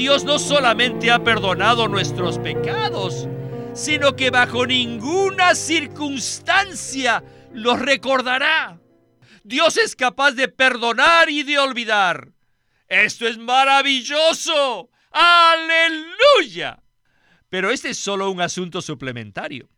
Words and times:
Dios 0.00 0.24
no 0.24 0.38
solamente 0.38 1.10
ha 1.10 1.22
perdonado 1.22 1.86
nuestros 1.86 2.38
pecados, 2.38 3.28
sino 3.74 4.16
que 4.16 4.30
bajo 4.30 4.66
ninguna 4.66 5.54
circunstancia 5.54 7.22
los 7.52 7.78
recordará. 7.78 8.80
Dios 9.44 9.76
es 9.76 9.94
capaz 9.94 10.32
de 10.32 10.48
perdonar 10.48 11.28
y 11.28 11.42
de 11.42 11.58
olvidar. 11.58 12.32
Esto 12.88 13.28
es 13.28 13.36
maravilloso. 13.36 14.88
Aleluya. 15.10 16.82
Pero 17.50 17.70
este 17.70 17.90
es 17.90 17.98
solo 17.98 18.30
un 18.30 18.40
asunto 18.40 18.80
suplementario. 18.80 19.68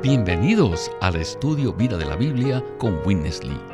Bienvenidos 0.00 0.92
al 1.00 1.16
estudio 1.16 1.72
Vida 1.72 1.96
de 1.96 2.04
la 2.04 2.14
Biblia 2.14 2.62
con 2.78 3.00
Witness 3.04 3.42
Lee. 3.42 3.73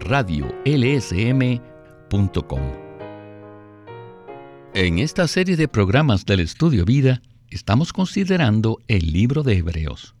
radiolsm.com. 0.00 0.56
En 4.74 4.98
esta 4.98 5.26
serie 5.26 5.56
de 5.56 5.68
programas 5.68 6.26
del 6.26 6.40
Estudio 6.40 6.84
Vida, 6.84 7.22
estamos 7.50 7.92
considerando 7.92 8.78
el 8.88 9.12
libro 9.12 9.42
de 9.42 9.56
Hebreos. 9.56 10.14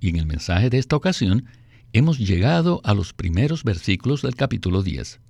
Y 0.00 0.08
en 0.08 0.16
el 0.16 0.26
mensaje 0.26 0.70
de 0.70 0.78
esta 0.78 0.96
ocasión, 0.96 1.44
hemos 1.92 2.18
llegado 2.18 2.80
a 2.84 2.94
los 2.94 3.12
primeros 3.12 3.64
versículos 3.64 4.22
del 4.22 4.34
capítulo 4.34 4.82
10. 4.82 5.20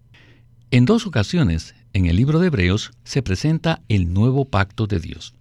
En 0.70 0.84
dos 0.84 1.06
ocasiones, 1.06 1.74
en 1.92 2.06
el 2.06 2.16
libro 2.16 2.38
de 2.38 2.48
Hebreos, 2.48 2.92
se 3.02 3.22
presenta 3.22 3.82
el 3.88 4.12
nuevo 4.12 4.44
pacto 4.44 4.86
de 4.86 5.00
Dios. 5.00 5.34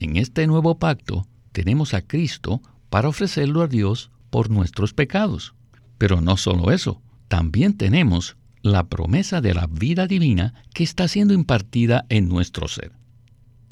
En 0.00 0.16
este 0.16 0.46
nuevo 0.46 0.78
pacto 0.78 1.26
tenemos 1.52 1.94
a 1.94 2.02
Cristo 2.02 2.62
para 2.90 3.08
ofrecerlo 3.08 3.62
a 3.62 3.68
Dios 3.68 4.10
por 4.30 4.50
nuestros 4.50 4.94
pecados. 4.94 5.54
Pero 5.98 6.20
no 6.20 6.36
solo 6.36 6.72
eso, 6.72 7.00
también 7.32 7.78
tenemos 7.78 8.36
la 8.60 8.90
promesa 8.90 9.40
de 9.40 9.54
la 9.54 9.66
vida 9.66 10.06
divina 10.06 10.52
que 10.74 10.84
está 10.84 11.08
siendo 11.08 11.32
impartida 11.32 12.04
en 12.10 12.28
nuestro 12.28 12.68
ser. 12.68 12.92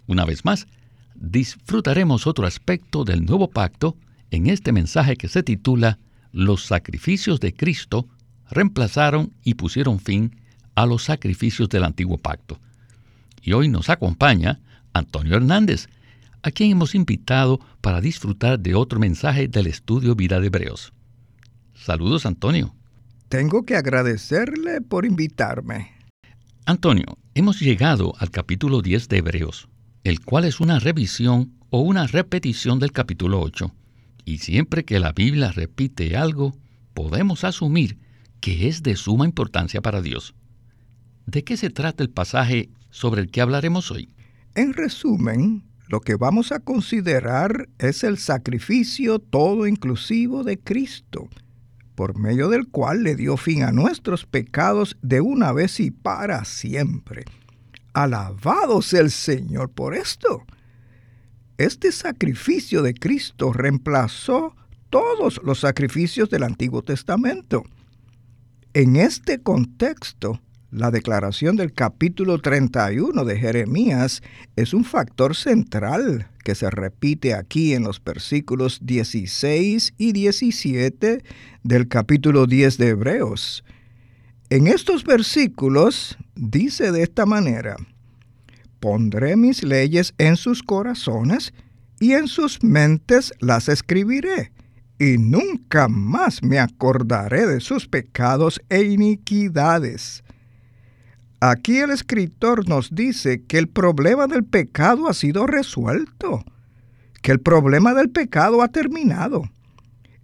Una 0.07 0.25
vez 0.25 0.47
más, 0.47 0.67
disfrutaremos 1.15 2.27
otro 2.27 2.47
aspecto 2.47 3.05
del 3.05 3.27
nuevo 3.27 3.51
pacto 3.51 3.99
en 4.31 4.47
este 4.47 4.73
mensaje 4.73 5.15
que 5.15 5.29
se 5.29 5.43
titula 5.43 5.99
Los 6.33 6.65
sacrificios 6.65 7.39
de 7.39 7.53
Cristo 7.53 8.09
reemplazaron 8.49 9.35
y 9.45 9.53
pusieron 9.53 10.01
fin 10.01 10.37
a 10.75 10.87
los 10.87 11.05
sacrificios 11.05 11.69
del 11.69 11.85
antiguo 11.85 12.17
pacto. 12.17 12.59
Y 13.43 13.53
hoy 13.53 13.69
nos 13.69 13.91
acompaña 13.91 14.59
Antonio 14.95 15.37
Hernández, 15.37 15.91
a 16.41 16.51
quien 16.51 16.71
hemos 16.71 16.95
invitado 16.95 17.61
para 17.83 18.01
disfrutar 18.01 18.59
de 18.59 18.75
otro 18.75 18.99
mensaje 18.99 19.49
del 19.49 19.67
estudio 19.67 20.15
Vida 20.15 20.41
de 20.41 20.47
Hebreos. 20.47 20.95
Saludos, 21.75 22.25
Antonio. 22.25 22.75
Tengo 23.31 23.63
que 23.63 23.77
agradecerle 23.77 24.81
por 24.81 25.07
invitarme. 25.07 25.93
Antonio, 26.67 27.17
hemos 27.35 27.61
llegado 27.61 28.13
al 28.19 28.33
capítulo 28.33 28.83
10 28.83 29.09
de 29.09 29.19
Hebreos, 29.19 29.69
el 30.03 30.19
cual 30.21 30.47
es 30.47 30.59
una 30.59 30.81
revisión 30.81 31.53
o 31.69 31.81
una 31.81 32.09
repetición 32.09 32.81
del 32.81 32.91
capítulo 32.91 33.41
8. 33.41 33.73
Y 34.25 34.39
siempre 34.39 34.85
que 34.85 34.99
la 34.99 35.13
Biblia 35.13 35.53
repite 35.53 36.17
algo, 36.17 36.57
podemos 36.93 37.45
asumir 37.45 38.01
que 38.41 38.67
es 38.67 38.83
de 38.83 38.97
suma 38.97 39.27
importancia 39.27 39.81
para 39.81 40.03
Dios. 40.03 40.35
¿De 41.25 41.45
qué 41.45 41.57
se 41.57 41.71
trata 41.71 42.03
el 42.03 42.11
pasaje 42.11 42.71
sobre 42.91 43.21
el 43.21 43.31
que 43.31 43.43
hablaremos 43.43 43.93
hoy? 43.93 44.09
En 44.57 44.73
resumen, 44.73 45.63
lo 45.87 46.01
que 46.01 46.17
vamos 46.17 46.51
a 46.51 46.59
considerar 46.59 47.69
es 47.79 48.03
el 48.03 48.19
sacrificio 48.19 49.21
todo 49.21 49.69
inclusivo 49.69 50.43
de 50.43 50.59
Cristo, 50.59 51.29
por 52.01 52.17
medio 52.17 52.49
del 52.49 52.67
cual 52.67 53.03
le 53.03 53.15
dio 53.15 53.37
fin 53.37 53.63
a 53.63 53.73
nuestros 53.73 54.25
pecados 54.25 54.97
de 55.03 55.21
una 55.21 55.53
vez 55.53 55.81
y 55.81 55.91
para 55.91 56.47
siempre. 56.47 57.27
Alabado 57.93 58.81
sea 58.81 59.03
el 59.03 59.11
Señor 59.11 59.69
por 59.69 59.95
esto. 59.95 60.47
Este 61.59 61.93
sacrificio 61.93 62.81
de 62.81 62.95
Cristo 62.95 63.53
reemplazó 63.53 64.57
todos 64.89 65.43
los 65.45 65.61
sacrificios 65.61 66.31
del 66.31 66.45
Antiguo 66.45 66.81
Testamento. 66.81 67.65
En 68.73 68.97
este 68.97 69.43
contexto, 69.43 70.41
la 70.71 70.93
declaración 70.93 71.57
del 71.57 71.73
capítulo 71.73 72.39
31 72.39 73.25
de 73.25 73.39
Jeremías 73.39 74.23
es 74.55 74.73
un 74.73 74.85
factor 74.85 75.35
central 75.35 76.29
que 76.45 76.55
se 76.55 76.71
repite 76.71 77.35
aquí 77.35 77.75
en 77.75 77.83
los 77.83 78.03
versículos 78.03 78.79
16 78.83 79.95
y 79.99 80.13
17 80.13 81.25
del 81.65 81.89
capítulo 81.89 82.47
10 82.47 82.79
de 82.79 82.89
Hebreos. 82.89 83.65
En 84.49 84.69
estos 84.69 85.05
versículos 85.05 86.17
dice 86.37 86.93
de 86.93 87.03
esta 87.03 87.27
manera, 87.27 87.77
Pondré 88.79 89.37
mis 89.37 89.63
leyes 89.63 90.15
en 90.19 90.37
sus 90.37 90.63
corazones 90.63 91.53
y 91.99 92.13
en 92.13 92.29
sus 92.29 92.63
mentes 92.63 93.33
las 93.41 93.69
escribiré, 93.69 94.53
y 94.99 95.19
nunca 95.19 95.89
más 95.89 96.43
me 96.43 96.59
acordaré 96.59 97.47
de 97.47 97.61
sus 97.61 97.89
pecados 97.89 98.61
e 98.71 98.83
iniquidades 98.85 100.23
Aquí 101.43 101.79
el 101.79 101.91
escritor 101.91 102.69
nos 102.69 102.95
dice 102.95 103.43
que 103.43 103.57
el 103.57 103.67
problema 103.67 104.27
del 104.27 104.45
pecado 104.45 105.09
ha 105.09 105.15
sido 105.15 105.47
resuelto, 105.47 106.45
que 107.23 107.33
el 107.33 107.41
problema 107.41 107.95
del 107.95 108.11
pecado 108.11 108.61
ha 108.61 108.69
terminado. 108.69 109.49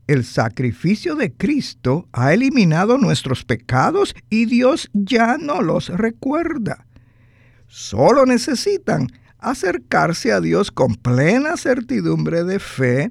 El 0.07 0.27
sacrificio 0.27 1.15
de 1.15 1.33
Cristo 1.33 2.07
ha 2.13 2.35
eliminado 2.35 2.99
nuestros 2.99 3.45
pecados 3.45 4.15
y 4.29 4.45
Dios 4.45 4.91
ya 4.93 5.39
no 5.39 5.63
los 5.63 5.89
recuerda. 5.89 6.87
Solo 7.67 8.27
necesitan 8.27 9.09
acercarse 9.39 10.33
a 10.33 10.43
Dios 10.43 10.71
con 10.71 10.97
plena 10.97 11.57
certidumbre 11.57 12.45
de 12.45 12.59
fe 12.59 13.11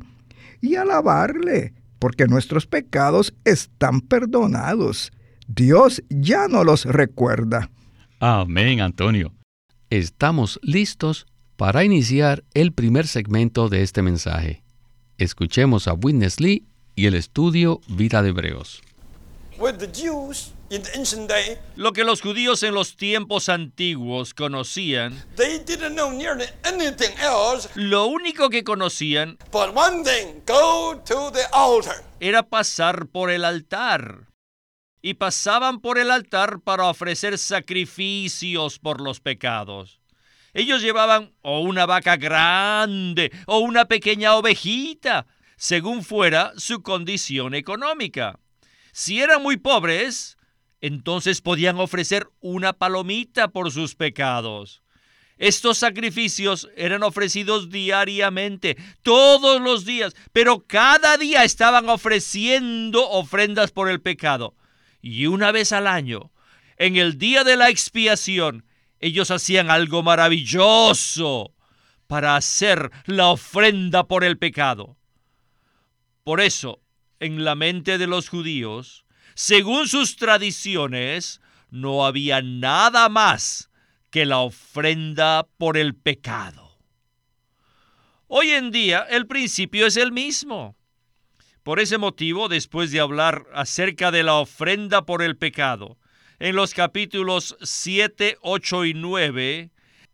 y 0.62 0.76
alabarle, 0.76 1.74
porque 1.98 2.28
nuestros 2.28 2.68
pecados 2.68 3.34
están 3.46 4.02
perdonados. 4.02 5.12
Dios 5.48 6.04
ya 6.10 6.48
no 6.48 6.64
los 6.64 6.86
recuerda. 6.86 7.72
Amén, 8.20 8.80
Antonio. 8.80 9.34
Estamos 9.90 10.58
listos 10.64 11.26
para 11.58 11.84
iniciar 11.84 12.46
el 12.54 12.72
primer 12.72 13.08
segmento 13.08 13.68
de 13.68 13.82
este 13.84 14.02
mensaje. 14.02 14.64
Escuchemos 15.18 15.88
a 15.88 15.94
Witness 15.94 16.40
Lee 16.40 16.66
y 16.96 17.08
el 17.08 17.16
estudio 17.16 17.82
Vida 17.88 18.22
de 18.22 18.30
Hebreos. 18.30 18.82
Lo 21.76 21.94
que 21.94 22.04
los 22.06 22.22
judíos 22.22 22.64
en 22.64 22.74
los 22.74 22.96
tiempos 22.96 23.50
antiguos 23.50 24.34
conocían, 24.34 25.24
lo 27.76 28.06
único 28.08 28.50
que 28.50 28.64
conocían 28.64 29.38
era 32.20 32.44
pasar 32.44 33.08
por 33.08 33.30
el 33.30 33.46
altar 33.46 34.35
y 35.06 35.14
pasaban 35.14 35.82
por 35.82 36.00
el 36.00 36.10
altar 36.10 36.62
para 36.62 36.86
ofrecer 36.86 37.38
sacrificios 37.38 38.80
por 38.80 39.02
los 39.02 39.20
pecados. 39.20 40.02
Ellos 40.52 40.82
llevaban 40.82 41.32
o 41.44 41.60
una 41.60 41.86
vaca 41.86 42.18
grande 42.18 43.32
o 43.46 43.60
una 43.60 43.86
pequeña 43.86 44.34
ovejita, 44.34 45.28
según 45.58 46.04
fuera 46.04 46.54
su 46.58 46.82
condición 46.82 47.54
económica. 47.54 48.40
Si 48.94 49.22
eran 49.22 49.44
muy 49.44 49.58
pobres, 49.58 50.38
entonces 50.82 51.40
podían 51.40 51.80
ofrecer 51.80 52.28
una 52.40 52.74
palomita 52.74 53.50
por 53.50 53.72
sus 53.72 53.94
pecados. 53.94 54.82
Estos 55.38 55.78
sacrificios 55.78 56.68
eran 56.76 57.04
ofrecidos 57.04 57.70
diariamente, 57.70 58.76
todos 59.04 59.62
los 59.62 59.86
días, 59.86 60.16
pero 60.34 60.64
cada 60.66 61.16
día 61.18 61.44
estaban 61.44 61.90
ofreciendo 61.90 63.08
ofrendas 63.08 63.72
por 63.72 63.88
el 63.88 64.02
pecado 64.02 64.56
y 65.06 65.28
una 65.28 65.52
vez 65.52 65.72
al 65.72 65.86
año, 65.86 66.32
en 66.78 66.96
el 66.96 67.20
día 67.20 67.44
de 67.44 67.58
la 67.58 67.70
expiación, 67.70 68.66
ellos 69.00 69.30
hacían 69.30 69.70
algo 69.70 70.02
maravilloso 70.02 71.54
para 72.08 72.36
hacer 72.36 72.90
la 73.06 73.28
ofrenda 73.28 74.08
por 74.08 74.24
el 74.24 74.40
pecado. 74.40 74.98
Por 76.24 76.42
eso, 76.42 76.82
en 77.20 77.44
la 77.46 77.54
mente 77.54 78.00
de 78.00 78.08
los 78.08 78.30
judíos, 78.30 79.06
según 79.36 79.88
sus 79.88 80.16
tradiciones, 80.16 81.40
no 81.70 82.04
había 82.04 82.42
nada 82.42 83.08
más 83.08 83.70
que 84.10 84.26
la 84.26 84.40
ofrenda 84.40 85.48
por 85.60 85.78
el 85.78 85.94
pecado. 85.94 86.80
Hoy 88.26 88.50
en 88.50 88.72
día 88.72 89.06
el 89.08 89.28
principio 89.28 89.86
es 89.86 89.98
el 89.98 90.12
mismo. 90.12 90.76
Por 91.66 91.80
ese 91.80 91.98
motivo, 91.98 92.48
después 92.48 92.92
de 92.92 93.00
hablar 93.00 93.48
acerca 93.52 94.12
de 94.12 94.22
la 94.22 94.36
ofrenda 94.36 95.04
por 95.04 95.24
el 95.24 95.36
pecado, 95.36 95.98
en 96.38 96.56
los 96.56 96.76
capítulos 96.76 97.58
7, 97.60 98.38
8 98.42 98.86
y 98.86 98.94
9, 98.94 99.72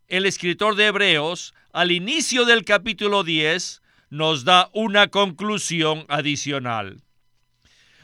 el 0.07 0.25
escritor 0.25 0.77
de 0.77 0.86
Hebreos, 0.86 1.53
al 1.74 1.92
inicio 1.92 2.45
del 2.45 2.63
capítulo 2.63 3.25
10, 3.25 3.81
nos 4.09 4.45
da 4.45 4.69
una 4.71 5.09
conclusión 5.09 6.06
adicional. 6.07 7.03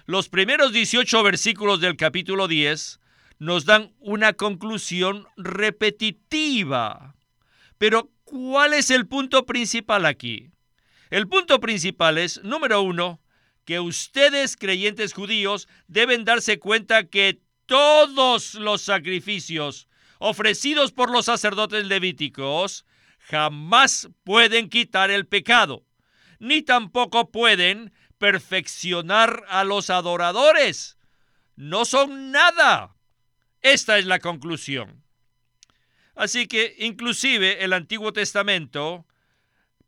Los 0.05 0.27
primeros 0.27 0.73
18 0.73 1.23
versículos 1.23 1.79
del 1.79 1.95
capítulo 1.95 2.49
10 2.49 2.99
nos 3.39 3.63
dan 3.63 3.93
una 3.99 4.33
conclusión 4.33 5.25
repetitiva. 5.37 7.15
Pero, 7.77 8.11
¿cuál 8.25 8.73
es 8.73 8.91
el 8.91 9.07
punto 9.07 9.45
principal 9.45 10.05
aquí? 10.05 10.49
El 11.09 11.29
punto 11.29 11.61
principal 11.61 12.17
es, 12.17 12.43
número 12.43 12.81
uno, 12.81 13.21
que 13.67 13.81
ustedes, 13.81 14.55
creyentes 14.55 15.11
judíos, 15.11 15.67
deben 15.87 16.23
darse 16.23 16.57
cuenta 16.57 17.09
que 17.09 17.41
todos 17.65 18.53
los 18.53 18.81
sacrificios 18.81 19.89
ofrecidos 20.19 20.93
por 20.93 21.11
los 21.11 21.25
sacerdotes 21.25 21.85
levíticos 21.85 22.85
jamás 23.19 24.07
pueden 24.23 24.69
quitar 24.69 25.11
el 25.11 25.27
pecado, 25.27 25.85
ni 26.39 26.61
tampoco 26.61 27.29
pueden 27.29 27.91
perfeccionar 28.17 29.43
a 29.49 29.65
los 29.65 29.89
adoradores. 29.89 30.97
No 31.57 31.83
son 31.83 32.31
nada. 32.31 32.95
Esta 33.61 33.97
es 33.97 34.05
la 34.05 34.19
conclusión. 34.19 35.03
Así 36.15 36.47
que 36.47 36.73
inclusive 36.79 37.65
el 37.65 37.73
Antiguo 37.73 38.13
Testamento 38.13 39.05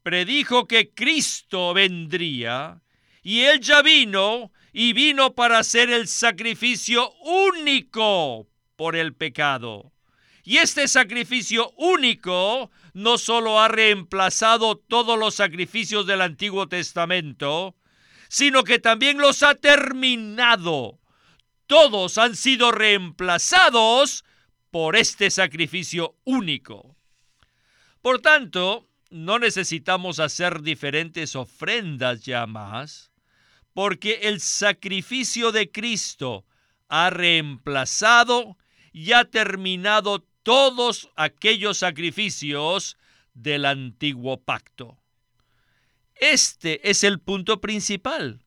predijo 0.03 0.67
que 0.67 0.93
Cristo 0.93 1.73
vendría 1.73 2.81
y 3.29 3.41
él 3.41 3.59
ya 3.59 3.83
vino 3.83 4.51
y 4.73 4.93
vino 4.93 5.35
para 5.35 5.63
ser 5.63 5.91
el 5.91 6.07
sacrificio 6.07 7.13
único 7.21 8.47
por 8.75 8.95
el 8.95 9.13
pecado. 9.13 9.93
Y 10.43 10.57
este 10.57 10.87
sacrificio 10.87 11.71
único 11.77 12.71
no 12.95 13.19
solo 13.19 13.59
ha 13.59 13.67
reemplazado 13.67 14.77
todos 14.77 15.19
los 15.19 15.35
sacrificios 15.35 16.07
del 16.07 16.21
Antiguo 16.21 16.67
Testamento, 16.67 17.75
sino 18.29 18.63
que 18.63 18.79
también 18.79 19.19
los 19.19 19.43
ha 19.43 19.53
terminado. 19.53 20.99
Todos 21.67 22.17
han 22.17 22.35
sido 22.35 22.71
reemplazados 22.71 24.25
por 24.71 24.95
este 24.95 25.29
sacrificio 25.29 26.15
único. 26.23 26.97
Por 28.01 28.21
tanto, 28.21 28.89
no 29.11 29.37
necesitamos 29.37 30.17
hacer 30.17 30.63
diferentes 30.63 31.35
ofrendas 31.35 32.23
ya 32.25 32.47
más, 32.47 33.08
porque 33.73 34.19
el 34.23 34.39
sacrificio 34.39 35.51
de 35.51 35.71
Cristo 35.71 36.45
ha 36.87 37.09
reemplazado 37.09 38.57
y 38.91 39.11
ha 39.13 39.25
terminado 39.25 40.25
todos 40.43 41.09
aquellos 41.15 41.77
sacrificios 41.77 42.97
del 43.33 43.65
antiguo 43.65 44.41
pacto. 44.41 44.97
Este 46.15 46.89
es 46.89 47.03
el 47.03 47.19
punto 47.19 47.61
principal 47.61 48.43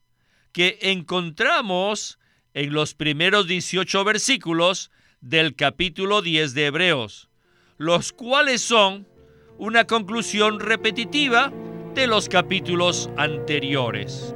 que 0.53 0.79
encontramos 0.83 2.19
en 2.55 2.73
los 2.73 2.95
primeros 2.95 3.47
18 3.47 4.05
versículos 4.05 4.91
del 5.21 5.55
capítulo 5.55 6.21
10 6.21 6.53
de 6.55 6.67
Hebreos, 6.67 7.31
los 7.79 8.13
cuales 8.13 8.61
son 8.61 9.09
una 9.57 9.87
conclusión 9.87 10.61
repetitiva 10.61 11.53
de 11.95 12.07
los 12.07 12.29
capítulos 12.29 13.09
anteriores. 13.17 14.35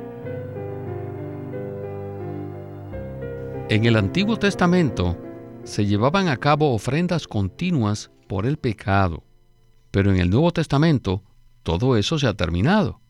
En 3.68 3.84
el 3.84 3.96
Antiguo 3.96 4.36
Testamento 4.36 5.18
se 5.64 5.86
llevaban 5.86 6.28
a 6.28 6.36
cabo 6.36 6.72
ofrendas 6.72 7.26
continuas 7.26 8.12
por 8.28 8.46
el 8.46 8.58
pecado, 8.58 9.24
pero 9.90 10.12
en 10.12 10.20
el 10.20 10.30
Nuevo 10.30 10.52
Testamento 10.52 11.24
todo 11.64 11.96
eso 11.96 12.16
se 12.16 12.28
ha 12.28 12.34
terminado. 12.34 13.00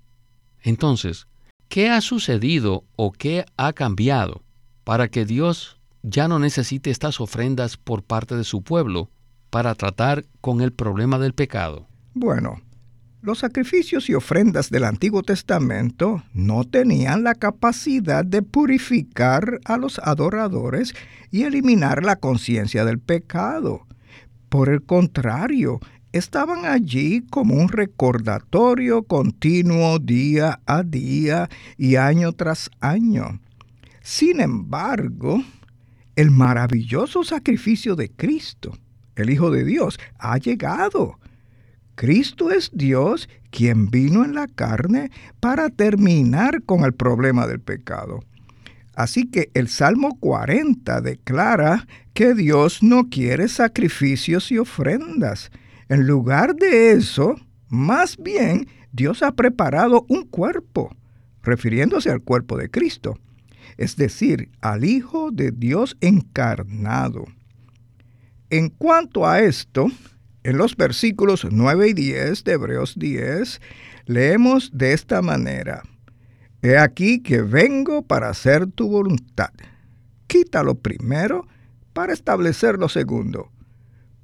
Entonces, 0.62 1.26
¿qué 1.68 1.90
ha 1.90 2.00
sucedido 2.00 2.84
o 2.96 3.12
qué 3.12 3.44
ha 3.58 3.74
cambiado 3.74 4.44
para 4.82 5.08
que 5.08 5.26
Dios 5.26 5.78
ya 6.02 6.26
no 6.26 6.38
necesite 6.38 6.88
estas 6.88 7.20
ofrendas 7.20 7.76
por 7.76 8.02
parte 8.02 8.34
de 8.34 8.44
su 8.44 8.62
pueblo 8.62 9.10
para 9.50 9.74
tratar 9.74 10.24
con 10.40 10.62
el 10.62 10.72
problema 10.72 11.18
del 11.18 11.34
pecado? 11.34 11.86
Bueno, 12.14 12.62
los 13.26 13.40
sacrificios 13.40 14.08
y 14.08 14.14
ofrendas 14.14 14.70
del 14.70 14.84
Antiguo 14.84 15.24
Testamento 15.24 16.22
no 16.32 16.62
tenían 16.62 17.24
la 17.24 17.34
capacidad 17.34 18.24
de 18.24 18.40
purificar 18.40 19.58
a 19.64 19.76
los 19.78 19.98
adoradores 19.98 20.94
y 21.32 21.42
eliminar 21.42 22.04
la 22.04 22.14
conciencia 22.14 22.84
del 22.84 23.00
pecado. 23.00 23.84
Por 24.48 24.68
el 24.68 24.84
contrario, 24.84 25.80
estaban 26.12 26.66
allí 26.66 27.26
como 27.28 27.56
un 27.56 27.68
recordatorio 27.68 29.02
continuo 29.02 29.98
día 29.98 30.60
a 30.64 30.84
día 30.84 31.48
y 31.76 31.96
año 31.96 32.30
tras 32.30 32.70
año. 32.78 33.40
Sin 34.02 34.40
embargo, 34.40 35.42
el 36.14 36.30
maravilloso 36.30 37.24
sacrificio 37.24 37.96
de 37.96 38.08
Cristo, 38.08 38.78
el 39.16 39.30
Hijo 39.30 39.50
de 39.50 39.64
Dios, 39.64 39.98
ha 40.16 40.38
llegado 40.38 41.18
Cristo 41.96 42.50
es 42.50 42.70
Dios 42.74 43.28
quien 43.50 43.90
vino 43.90 44.22
en 44.22 44.34
la 44.34 44.46
carne 44.46 45.10
para 45.40 45.70
terminar 45.70 46.62
con 46.62 46.84
el 46.84 46.92
problema 46.92 47.46
del 47.46 47.60
pecado. 47.60 48.20
Así 48.94 49.30
que 49.30 49.50
el 49.54 49.68
Salmo 49.68 50.18
40 50.20 51.00
declara 51.00 51.86
que 52.12 52.34
Dios 52.34 52.82
no 52.82 53.08
quiere 53.08 53.48
sacrificios 53.48 54.52
y 54.52 54.58
ofrendas. 54.58 55.50
En 55.88 56.06
lugar 56.06 56.54
de 56.54 56.92
eso, 56.92 57.36
más 57.68 58.18
bien 58.18 58.68
Dios 58.92 59.22
ha 59.22 59.32
preparado 59.32 60.04
un 60.08 60.24
cuerpo, 60.24 60.94
refiriéndose 61.42 62.10
al 62.10 62.22
cuerpo 62.22 62.58
de 62.58 62.70
Cristo, 62.70 63.18
es 63.78 63.96
decir, 63.96 64.50
al 64.60 64.84
Hijo 64.84 65.30
de 65.30 65.50
Dios 65.50 65.96
encarnado. 66.02 67.24
En 68.50 68.68
cuanto 68.68 69.26
a 69.26 69.40
esto, 69.40 69.88
en 70.46 70.58
los 70.58 70.76
versículos 70.76 71.44
9 71.50 71.88
y 71.88 71.92
10 71.92 72.44
de 72.44 72.52
Hebreos 72.52 72.94
10 72.96 73.60
leemos 74.06 74.70
de 74.72 74.92
esta 74.92 75.20
manera, 75.20 75.82
He 76.62 76.78
aquí 76.78 77.20
que 77.20 77.42
vengo 77.42 78.02
para 78.02 78.28
hacer 78.28 78.68
tu 78.68 78.88
voluntad. 78.88 79.50
Quita 80.28 80.62
lo 80.62 80.76
primero 80.76 81.48
para 81.92 82.12
establecer 82.12 82.78
lo 82.78 82.88
segundo. 82.88 83.50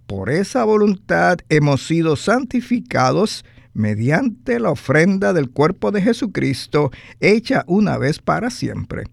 Por 0.07 0.31
esa 0.31 0.63
voluntad 0.63 1.39
hemos 1.49 1.85
sido 1.85 2.15
santificados 2.15 3.45
mediante 3.75 4.61
la 4.61 4.71
ofrenda 4.71 5.33
del 5.33 5.51
cuerpo 5.51 5.91
de 5.91 6.03
Jesucristo 6.03 6.93
hecha 7.19 7.65
una 7.67 7.99
vez 7.99 8.21
para 8.21 8.51
siempre. 8.51 9.05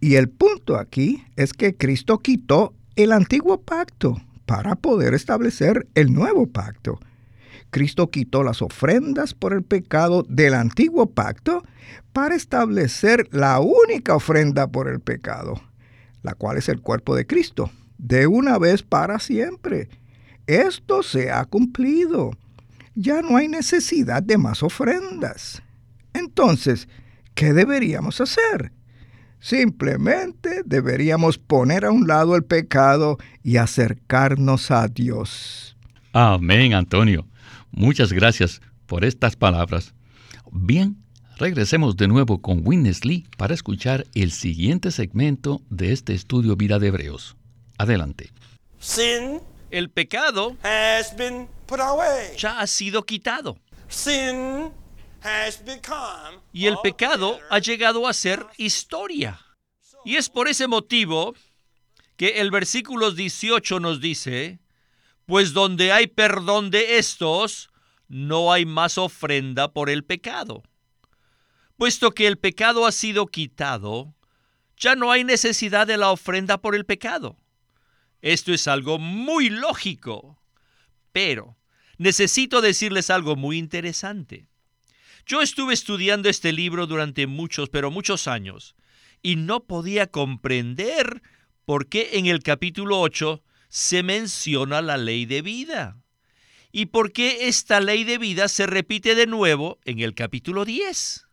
Y 0.00 0.14
el 0.14 0.30
punto 0.30 0.78
aquí 0.78 1.22
es 1.36 1.52
que 1.52 1.76
Cristo 1.76 2.18
quitó 2.20 2.72
el 2.96 3.12
antiguo 3.12 3.60
pacto 3.60 4.22
para 4.48 4.76
poder 4.76 5.12
establecer 5.12 5.86
el 5.94 6.10
nuevo 6.10 6.46
pacto. 6.46 6.98
Cristo 7.68 8.10
quitó 8.10 8.42
las 8.42 8.62
ofrendas 8.62 9.34
por 9.34 9.52
el 9.52 9.62
pecado 9.62 10.24
del 10.26 10.54
antiguo 10.54 11.10
pacto 11.10 11.64
para 12.14 12.34
establecer 12.34 13.28
la 13.30 13.60
única 13.60 14.14
ofrenda 14.14 14.66
por 14.66 14.88
el 14.88 15.00
pecado, 15.00 15.60
la 16.22 16.32
cual 16.32 16.56
es 16.56 16.70
el 16.70 16.80
cuerpo 16.80 17.14
de 17.14 17.26
Cristo, 17.26 17.70
de 17.98 18.26
una 18.26 18.56
vez 18.58 18.82
para 18.82 19.18
siempre. 19.18 19.90
Esto 20.46 21.02
se 21.02 21.30
ha 21.30 21.44
cumplido. 21.44 22.30
Ya 22.94 23.20
no 23.20 23.36
hay 23.36 23.48
necesidad 23.48 24.22
de 24.22 24.38
más 24.38 24.62
ofrendas. 24.62 25.62
Entonces, 26.14 26.88
¿qué 27.34 27.52
deberíamos 27.52 28.18
hacer? 28.22 28.72
Simplemente 29.40 30.62
deberíamos 30.64 31.38
poner 31.38 31.84
a 31.84 31.92
un 31.92 32.06
lado 32.06 32.34
el 32.36 32.44
pecado 32.44 33.18
y 33.42 33.56
acercarnos 33.56 34.70
a 34.70 34.88
Dios. 34.88 35.76
Amén, 36.12 36.74
Antonio. 36.74 37.26
Muchas 37.70 38.12
gracias 38.12 38.60
por 38.86 39.04
estas 39.04 39.36
palabras. 39.36 39.94
Bien, 40.50 40.96
regresemos 41.36 41.96
de 41.96 42.08
nuevo 42.08 42.40
con 42.40 42.66
Winnesley 42.66 43.26
para 43.36 43.54
escuchar 43.54 44.06
el 44.14 44.32
siguiente 44.32 44.90
segmento 44.90 45.62
de 45.70 45.92
este 45.92 46.14
estudio 46.14 46.56
Vida 46.56 46.78
de 46.78 46.88
Hebreos. 46.88 47.36
Adelante. 47.78 48.30
Sin, 48.78 49.40
el 49.70 49.90
pecado 49.90 50.56
has 50.62 51.16
been 51.16 51.48
put 51.66 51.80
away. 51.80 52.36
ya 52.36 52.60
ha 52.60 52.66
sido 52.66 53.04
quitado. 53.04 53.56
Sin 53.88 54.70
y 56.52 56.66
el 56.66 56.76
pecado 56.82 57.38
ha 57.50 57.58
llegado 57.58 58.06
a 58.06 58.12
ser 58.12 58.46
historia. 58.56 59.40
Y 60.04 60.16
es 60.16 60.28
por 60.28 60.48
ese 60.48 60.68
motivo 60.68 61.34
que 62.16 62.40
el 62.40 62.50
versículo 62.50 63.10
18 63.10 63.80
nos 63.80 64.00
dice, 64.00 64.60
Pues 65.26 65.52
donde 65.52 65.92
hay 65.92 66.06
perdón 66.06 66.70
de 66.70 66.98
estos, 66.98 67.70
no 68.08 68.52
hay 68.52 68.64
más 68.64 68.98
ofrenda 68.98 69.72
por 69.72 69.90
el 69.90 70.04
pecado. 70.04 70.62
Puesto 71.76 72.12
que 72.12 72.26
el 72.26 72.38
pecado 72.38 72.86
ha 72.86 72.92
sido 72.92 73.26
quitado, 73.26 74.14
ya 74.76 74.94
no 74.94 75.12
hay 75.12 75.24
necesidad 75.24 75.86
de 75.86 75.96
la 75.96 76.10
ofrenda 76.10 76.58
por 76.58 76.74
el 76.74 76.84
pecado. 76.84 77.36
Esto 78.22 78.52
es 78.52 78.66
algo 78.66 78.98
muy 78.98 79.50
lógico. 79.50 80.40
Pero 81.12 81.56
necesito 81.98 82.60
decirles 82.60 83.10
algo 83.10 83.36
muy 83.36 83.58
interesante. 83.58 84.46
Yo 85.28 85.42
estuve 85.42 85.74
estudiando 85.74 86.30
este 86.30 86.54
libro 86.54 86.86
durante 86.86 87.26
muchos, 87.26 87.68
pero 87.68 87.90
muchos 87.90 88.26
años, 88.26 88.74
y 89.20 89.36
no 89.36 89.64
podía 89.64 90.06
comprender 90.06 91.20
por 91.66 91.86
qué 91.90 92.12
en 92.14 92.24
el 92.24 92.42
capítulo 92.42 92.98
8 92.98 93.42
se 93.68 94.02
menciona 94.02 94.80
la 94.80 94.96
ley 94.96 95.26
de 95.26 95.42
vida. 95.42 95.98
¿Y 96.72 96.86
por 96.86 97.12
qué 97.12 97.46
esta 97.48 97.78
ley 97.80 98.04
de 98.04 98.16
vida 98.16 98.48
se 98.48 98.66
repite 98.66 99.14
de 99.14 99.26
nuevo 99.26 99.78
en 99.84 99.98
el 99.98 100.14
capítulo 100.14 100.64
10? 100.64 101.26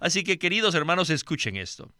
Así 0.00 0.24
que 0.24 0.40
queridos 0.40 0.74
hermanos, 0.74 1.08
escuchen 1.08 1.54
esto. 1.54 1.92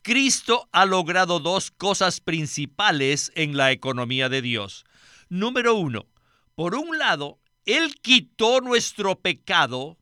Cristo 0.00 0.70
ha 0.72 0.86
logrado 0.86 1.40
dos 1.40 1.70
cosas 1.70 2.22
principales 2.22 3.32
en 3.34 3.54
la 3.54 3.70
economía 3.70 4.30
de 4.30 4.40
Dios. 4.40 4.86
Número 5.28 5.74
uno, 5.74 6.06
por 6.54 6.74
un 6.74 6.96
lado, 6.96 7.38
Él 7.66 7.96
quitó 8.00 8.62
nuestro 8.62 9.20
pecado 9.20 9.98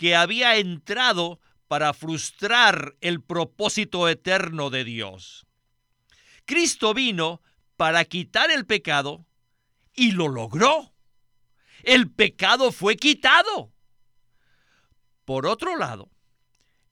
que 0.00 0.16
había 0.16 0.56
entrado 0.56 1.40
para 1.68 1.92
frustrar 1.92 2.96
el 3.02 3.22
propósito 3.22 4.08
eterno 4.08 4.70
de 4.70 4.82
Dios. 4.82 5.46
Cristo 6.46 6.94
vino 6.94 7.42
para 7.76 8.06
quitar 8.06 8.50
el 8.50 8.64
pecado 8.64 9.26
y 9.94 10.12
lo 10.12 10.28
logró. 10.28 10.94
El 11.82 12.10
pecado 12.10 12.72
fue 12.72 12.96
quitado. 12.96 13.74
Por 15.26 15.46
otro 15.46 15.76
lado, 15.76 16.10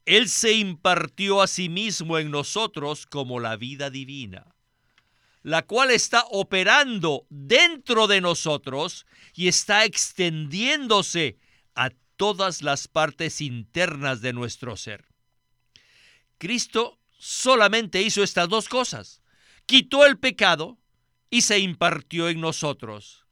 Él 0.05 0.29
se 0.29 0.53
impartió 0.53 1.41
a 1.41 1.47
sí 1.47 1.71
mismo 1.71 2.19
en 2.19 2.31
nosotros 2.31 3.07
como 3.07 3.41
la 3.41 3.57
vida 3.57 3.89
divina, 3.89 4.55
la 5.43 5.63
cual 5.63 5.93
está 5.93 6.27
operando 6.31 7.27
dentro 7.31 8.07
de 8.07 8.21
nosotros 8.21 9.07
y 9.33 9.49
está 9.49 9.87
extendiéndose 9.87 11.39
todas 12.19 12.61
las 12.61 12.89
partes 12.89 13.41
internas 13.41 14.21
de 14.21 14.35
nuestro 14.35 14.77
ser. 14.77 15.07
Cristo 16.37 16.99
solamente 17.17 18.03
hizo 18.03 18.23
estas 18.23 18.51
dos 18.51 18.69
cosas. 18.69 19.23
Quitó 19.65 20.05
el 20.05 20.19
pecado 20.19 20.79
y 21.31 21.43
se 21.43 21.61
impartió 21.61 22.29
en 22.29 22.41
nosotros. 22.41 23.25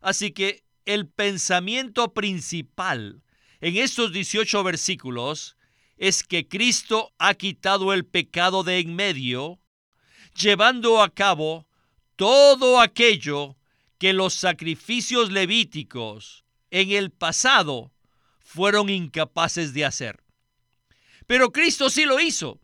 Así 0.00 0.32
que 0.32 0.64
el 0.84 1.06
pensamiento 1.06 2.12
principal 2.12 3.22
en 3.60 3.76
estos 3.76 4.12
18 4.12 4.64
versículos 4.64 5.56
es 5.96 6.24
que 6.24 6.48
Cristo 6.48 7.12
ha 7.18 7.34
quitado 7.34 7.92
el 7.92 8.04
pecado 8.04 8.64
de 8.64 8.78
en 8.78 8.94
medio, 8.94 9.60
llevando 10.34 11.02
a 11.02 11.10
cabo 11.10 11.66
todo 12.16 12.80
aquello 12.80 13.56
que 13.98 14.12
los 14.12 14.34
sacrificios 14.34 15.30
levíticos 15.30 16.44
en 16.70 16.90
el 16.90 17.10
pasado 17.10 17.93
fueron 18.54 18.88
incapaces 18.88 19.74
de 19.74 19.84
hacer. 19.84 20.22
Pero 21.26 21.50
Cristo 21.50 21.90
sí 21.90 22.04
lo 22.04 22.20
hizo, 22.20 22.60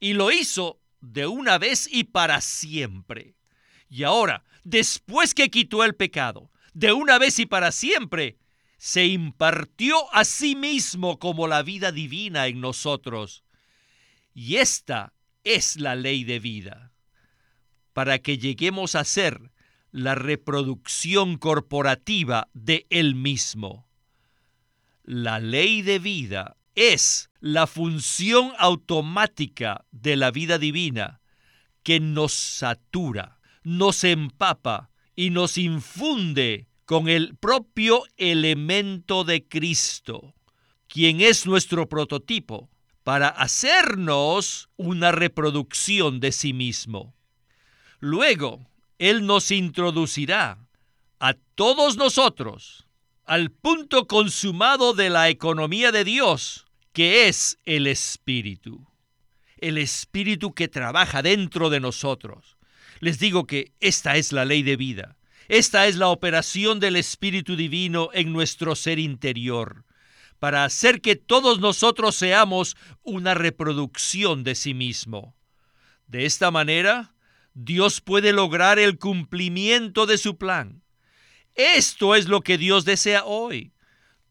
y 0.00 0.14
lo 0.14 0.32
hizo 0.32 0.80
de 1.00 1.28
una 1.28 1.56
vez 1.56 1.88
y 1.90 2.04
para 2.04 2.40
siempre. 2.40 3.36
Y 3.88 4.02
ahora, 4.02 4.44
después 4.64 5.32
que 5.32 5.48
quitó 5.48 5.84
el 5.84 5.94
pecado, 5.94 6.50
de 6.74 6.92
una 6.92 7.18
vez 7.18 7.38
y 7.38 7.46
para 7.46 7.70
siempre, 7.70 8.38
se 8.76 9.06
impartió 9.06 10.12
a 10.12 10.24
sí 10.24 10.56
mismo 10.56 11.20
como 11.20 11.46
la 11.46 11.62
vida 11.62 11.92
divina 11.92 12.48
en 12.48 12.60
nosotros. 12.60 13.44
Y 14.34 14.56
esta 14.56 15.12
es 15.44 15.76
la 15.76 15.94
ley 15.94 16.24
de 16.24 16.40
vida, 16.40 16.92
para 17.92 18.18
que 18.18 18.36
lleguemos 18.36 18.96
a 18.96 19.04
ser 19.04 19.52
la 19.92 20.16
reproducción 20.16 21.36
corporativa 21.36 22.48
de 22.52 22.86
Él 22.90 23.14
mismo. 23.14 23.89
La 25.12 25.40
ley 25.40 25.82
de 25.82 25.98
vida 25.98 26.56
es 26.76 27.30
la 27.40 27.66
función 27.66 28.52
automática 28.58 29.84
de 29.90 30.14
la 30.14 30.30
vida 30.30 30.56
divina 30.56 31.20
que 31.82 31.98
nos 31.98 32.32
satura, 32.32 33.40
nos 33.64 34.04
empapa 34.04 34.92
y 35.16 35.30
nos 35.30 35.58
infunde 35.58 36.68
con 36.84 37.08
el 37.08 37.36
propio 37.36 38.04
elemento 38.18 39.24
de 39.24 39.48
Cristo, 39.48 40.36
quien 40.86 41.20
es 41.20 41.44
nuestro 41.44 41.88
prototipo, 41.88 42.70
para 43.02 43.30
hacernos 43.30 44.68
una 44.76 45.10
reproducción 45.10 46.20
de 46.20 46.30
sí 46.30 46.52
mismo. 46.52 47.16
Luego, 47.98 48.64
Él 49.00 49.26
nos 49.26 49.50
introducirá 49.50 50.68
a 51.18 51.34
todos 51.56 51.96
nosotros 51.96 52.86
al 53.30 53.52
punto 53.52 54.08
consumado 54.08 54.92
de 54.92 55.08
la 55.08 55.28
economía 55.28 55.92
de 55.92 56.02
Dios, 56.02 56.66
que 56.92 57.28
es 57.28 57.58
el 57.64 57.86
Espíritu. 57.86 58.88
El 59.58 59.78
Espíritu 59.78 60.52
que 60.52 60.66
trabaja 60.66 61.22
dentro 61.22 61.70
de 61.70 61.78
nosotros. 61.78 62.56
Les 62.98 63.20
digo 63.20 63.46
que 63.46 63.72
esta 63.78 64.16
es 64.16 64.32
la 64.32 64.44
ley 64.44 64.64
de 64.64 64.74
vida. 64.74 65.16
Esta 65.46 65.86
es 65.86 65.94
la 65.94 66.08
operación 66.08 66.80
del 66.80 66.96
Espíritu 66.96 67.54
Divino 67.54 68.08
en 68.14 68.32
nuestro 68.32 68.74
ser 68.74 68.98
interior, 68.98 69.84
para 70.40 70.64
hacer 70.64 71.00
que 71.00 71.14
todos 71.14 71.60
nosotros 71.60 72.16
seamos 72.16 72.76
una 73.04 73.34
reproducción 73.34 74.42
de 74.42 74.56
sí 74.56 74.74
mismo. 74.74 75.36
De 76.08 76.26
esta 76.26 76.50
manera, 76.50 77.14
Dios 77.54 78.00
puede 78.00 78.32
lograr 78.32 78.80
el 78.80 78.98
cumplimiento 78.98 80.06
de 80.06 80.18
su 80.18 80.36
plan 80.36 80.82
esto 81.54 82.14
es 82.14 82.28
lo 82.28 82.40
que 82.40 82.58
Dios 82.58 82.84
desea 82.84 83.24
hoy. 83.24 83.72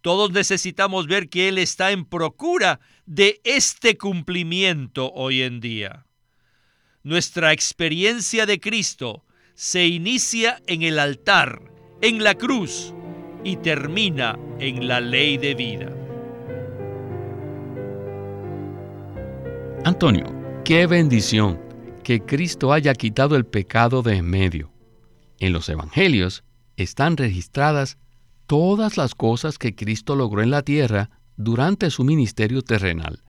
Todos 0.01 0.31
necesitamos 0.31 1.07
ver 1.07 1.29
que 1.29 1.49
Él 1.49 1.57
está 1.57 1.91
en 1.91 2.05
procura 2.05 2.79
de 3.05 3.41
este 3.43 3.97
cumplimiento 3.97 5.11
hoy 5.13 5.41
en 5.41 5.59
día. 5.59 6.05
Nuestra 7.03 7.53
experiencia 7.53 8.45
de 8.45 8.59
Cristo 8.59 9.25
se 9.53 9.87
inicia 9.87 10.61
en 10.67 10.83
el 10.83 10.99
altar, 10.99 11.61
en 12.01 12.23
la 12.23 12.35
cruz, 12.35 12.93
y 13.43 13.57
termina 13.57 14.37
en 14.59 14.87
la 14.87 14.99
ley 14.99 15.37
de 15.37 15.55
vida. 15.55 15.93
Antonio, 19.85 20.25
qué 20.65 20.87
bendición 20.87 21.59
que 22.03 22.21
Cristo 22.21 22.73
haya 22.73 22.93
quitado 22.93 23.35
el 23.35 23.45
pecado 23.45 24.01
de 24.01 24.17
en 24.17 24.25
medio. 24.29 24.71
En 25.39 25.53
los 25.53 25.69
Evangelios 25.69 26.43
están 26.83 27.17
registradas 27.17 27.97
todas 28.47 28.97
las 28.97 29.15
cosas 29.15 29.57
que 29.57 29.75
Cristo 29.75 30.15
logró 30.15 30.41
en 30.41 30.51
la 30.51 30.63
tierra 30.63 31.09
durante 31.37 31.89
su 31.89 32.03
ministerio 32.03 32.61
terrenal. 32.61 33.23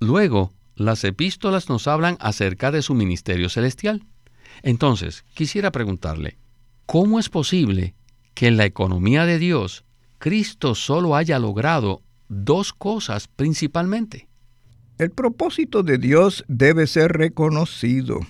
Luego, 0.00 0.52
las 0.74 1.04
epístolas 1.04 1.68
nos 1.68 1.86
hablan 1.86 2.16
acerca 2.20 2.70
de 2.70 2.82
su 2.82 2.94
ministerio 2.94 3.48
celestial. 3.48 4.04
Entonces, 4.62 5.24
quisiera 5.34 5.70
preguntarle, 5.70 6.38
¿cómo 6.86 7.18
es 7.18 7.28
posible 7.28 7.94
que 8.34 8.48
en 8.48 8.56
la 8.56 8.64
economía 8.64 9.26
de 9.26 9.38
Dios 9.38 9.84
Cristo 10.18 10.74
solo 10.74 11.16
haya 11.16 11.38
logrado 11.38 12.02
dos 12.28 12.72
cosas 12.72 13.28
principalmente? 13.28 14.28
El 14.98 15.10
propósito 15.10 15.82
de 15.82 15.98
Dios 15.98 16.44
debe 16.48 16.86
ser 16.86 17.12
reconocido. 17.12 18.20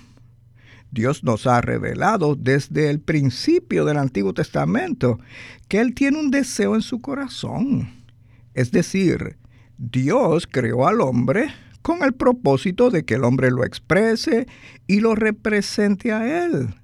Dios 0.93 1.25
nos 1.25 1.47
ha 1.47 1.63
revelado 1.63 2.37
desde 2.37 2.91
el 2.91 3.01
principio 3.01 3.87
del 3.87 3.97
Antiguo 3.97 4.35
Testamento 4.35 5.19
que 5.67 5.81
Él 5.81 5.95
tiene 5.95 6.21
un 6.21 6.31
deseo 6.31 6.75
en 6.75 6.83
su 6.83 7.01
corazón. 7.01 8.05
Es 8.53 8.73
decir, 8.73 9.39
Dios 9.79 10.47
creó 10.47 10.87
al 10.87 11.01
hombre 11.01 11.49
con 11.81 12.03
el 12.03 12.13
propósito 12.13 12.91
de 12.91 13.07
que 13.07 13.15
el 13.15 13.25
hombre 13.25 13.51
lo 13.51 13.65
exprese 13.65 14.47
y 14.87 15.01
lo 15.01 15.15
represente 15.15 16.13
a 16.13 16.45
Él, 16.45 16.75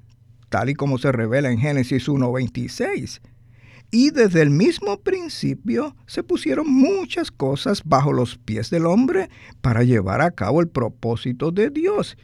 tal 0.48 0.70
y 0.70 0.74
como 0.74 0.96
se 0.96 1.12
revela 1.12 1.50
en 1.50 1.58
Génesis 1.58 2.08
1.26. 2.08 3.20
Y 3.90 4.10
desde 4.10 4.40
el 4.40 4.48
mismo 4.48 5.00
principio 5.00 5.94
se 6.06 6.22
pusieron 6.22 6.70
muchas 6.70 7.30
cosas 7.30 7.82
bajo 7.84 8.14
los 8.14 8.38
pies 8.38 8.70
del 8.70 8.86
hombre 8.86 9.28
para 9.60 9.82
llevar 9.82 10.22
a 10.22 10.30
cabo 10.30 10.62
el 10.62 10.68
propósito 10.68 11.50
de 11.50 11.68
Dios 11.68 12.16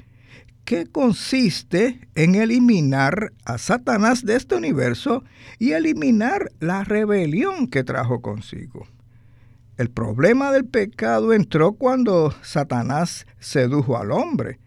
que 0.64 0.87
consiste 0.87 2.09
en 2.14 2.35
eliminar 2.35 3.33
a 3.44 3.59
Satanás 3.59 4.25
de 4.25 4.37
este 4.37 4.54
universo 4.54 5.25
y 5.59 5.73
eliminar 5.73 6.50
la 6.61 6.85
rebelión 6.85 7.68
que 7.68 7.85
trajo 7.85 8.21
consigo. 8.23 8.87
El 9.76 9.90
problema 9.90 10.52
del 10.52 10.64
pecado 10.64 11.33
entró 11.33 11.73
cuando 11.73 12.33
Satanás 12.42 13.26
sedujo 13.38 13.97
al 13.97 14.12
hombre. 14.12 14.59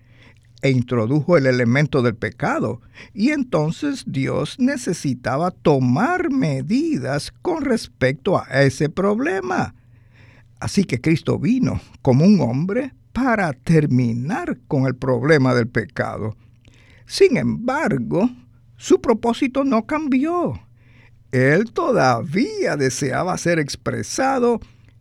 e 0.63 0.71
introdujo 0.71 1.37
el 1.37 1.45
elemento 1.45 2.01
del 2.01 2.15
pecado, 2.15 2.81
y 3.13 3.29
entonces 3.29 4.05
Dios 4.07 4.55
necesitaba 4.57 5.51
tomar 5.51 6.31
medidas 6.31 7.31
con 7.43 7.63
respecto 7.63 8.39
a 8.39 8.63
ese 8.63 8.89
problema. 8.89 9.75
Así 10.59 10.83
que 10.83 10.99
Cristo 10.99 11.37
vino 11.37 11.79
como 12.01 12.25
un 12.25 12.41
hombre 12.41 12.93
para 13.17 13.51
terminar 13.51 14.59
con 14.67 14.85
el 14.85 14.95
problema 14.95 15.55
del 15.55 15.67
pecado. 15.67 16.37
Sin 17.07 17.37
embargo, 17.37 18.29
su 18.75 19.01
propósito 19.01 19.63
no 19.63 19.87
cambió. 19.87 20.61
Él 21.31 21.71
todavía 21.73 22.77
deseaba 22.77 23.35
ser 23.39 23.57
expresado 23.57 24.59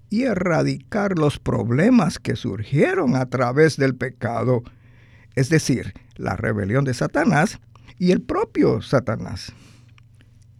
y 0.08 0.22
erradicar 0.22 1.18
los 1.18 1.38
problemas 1.38 2.18
que 2.18 2.36
surgieron 2.36 3.16
a 3.16 3.26
través 3.26 3.76
del 3.76 3.94
pecado, 3.94 4.62
es 5.34 5.50
decir, 5.50 5.92
la 6.14 6.36
rebelión 6.36 6.86
de 6.86 6.94
Satanás 6.94 7.60
y 7.98 8.12
el 8.12 8.22
propio 8.22 8.80
Satanás. 8.80 9.52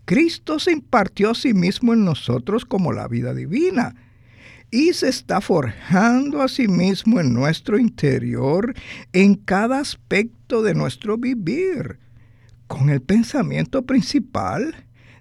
Cristo 0.04 0.58
se 0.58 0.72
impartió 0.72 1.30
a 1.30 1.34
sí 1.34 1.54
mismo 1.54 1.94
en 1.94 2.04
nosotros 2.04 2.66
como 2.66 2.92
la 2.92 3.08
vida 3.08 3.32
divina 3.32 3.94
y 4.70 4.92
se 4.92 5.08
está 5.08 5.40
forjando 5.40 6.42
a 6.42 6.48
sí 6.48 6.68
mismo 6.68 7.20
en 7.20 7.32
nuestro 7.32 7.78
interior 7.78 8.74
en 9.12 9.34
cada 9.34 9.78
aspecto 9.78 10.62
de 10.62 10.74
nuestro 10.74 11.16
vivir, 11.18 11.98
con 12.66 12.90
el 12.90 13.00
pensamiento 13.00 13.82
principal 13.82 14.74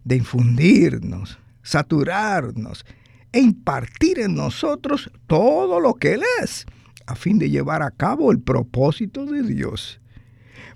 de 0.03 0.17
infundirnos, 0.17 1.37
saturarnos 1.61 2.85
e 3.31 3.39
impartir 3.39 4.19
en 4.19 4.35
nosotros 4.35 5.11
todo 5.27 5.79
lo 5.79 5.93
que 5.95 6.13
Él 6.13 6.23
es, 6.41 6.65
a 7.05 7.15
fin 7.15 7.37
de 7.37 7.49
llevar 7.49 7.83
a 7.83 7.91
cabo 7.91 8.31
el 8.31 8.39
propósito 8.39 9.25
de 9.25 9.43
Dios. 9.43 9.99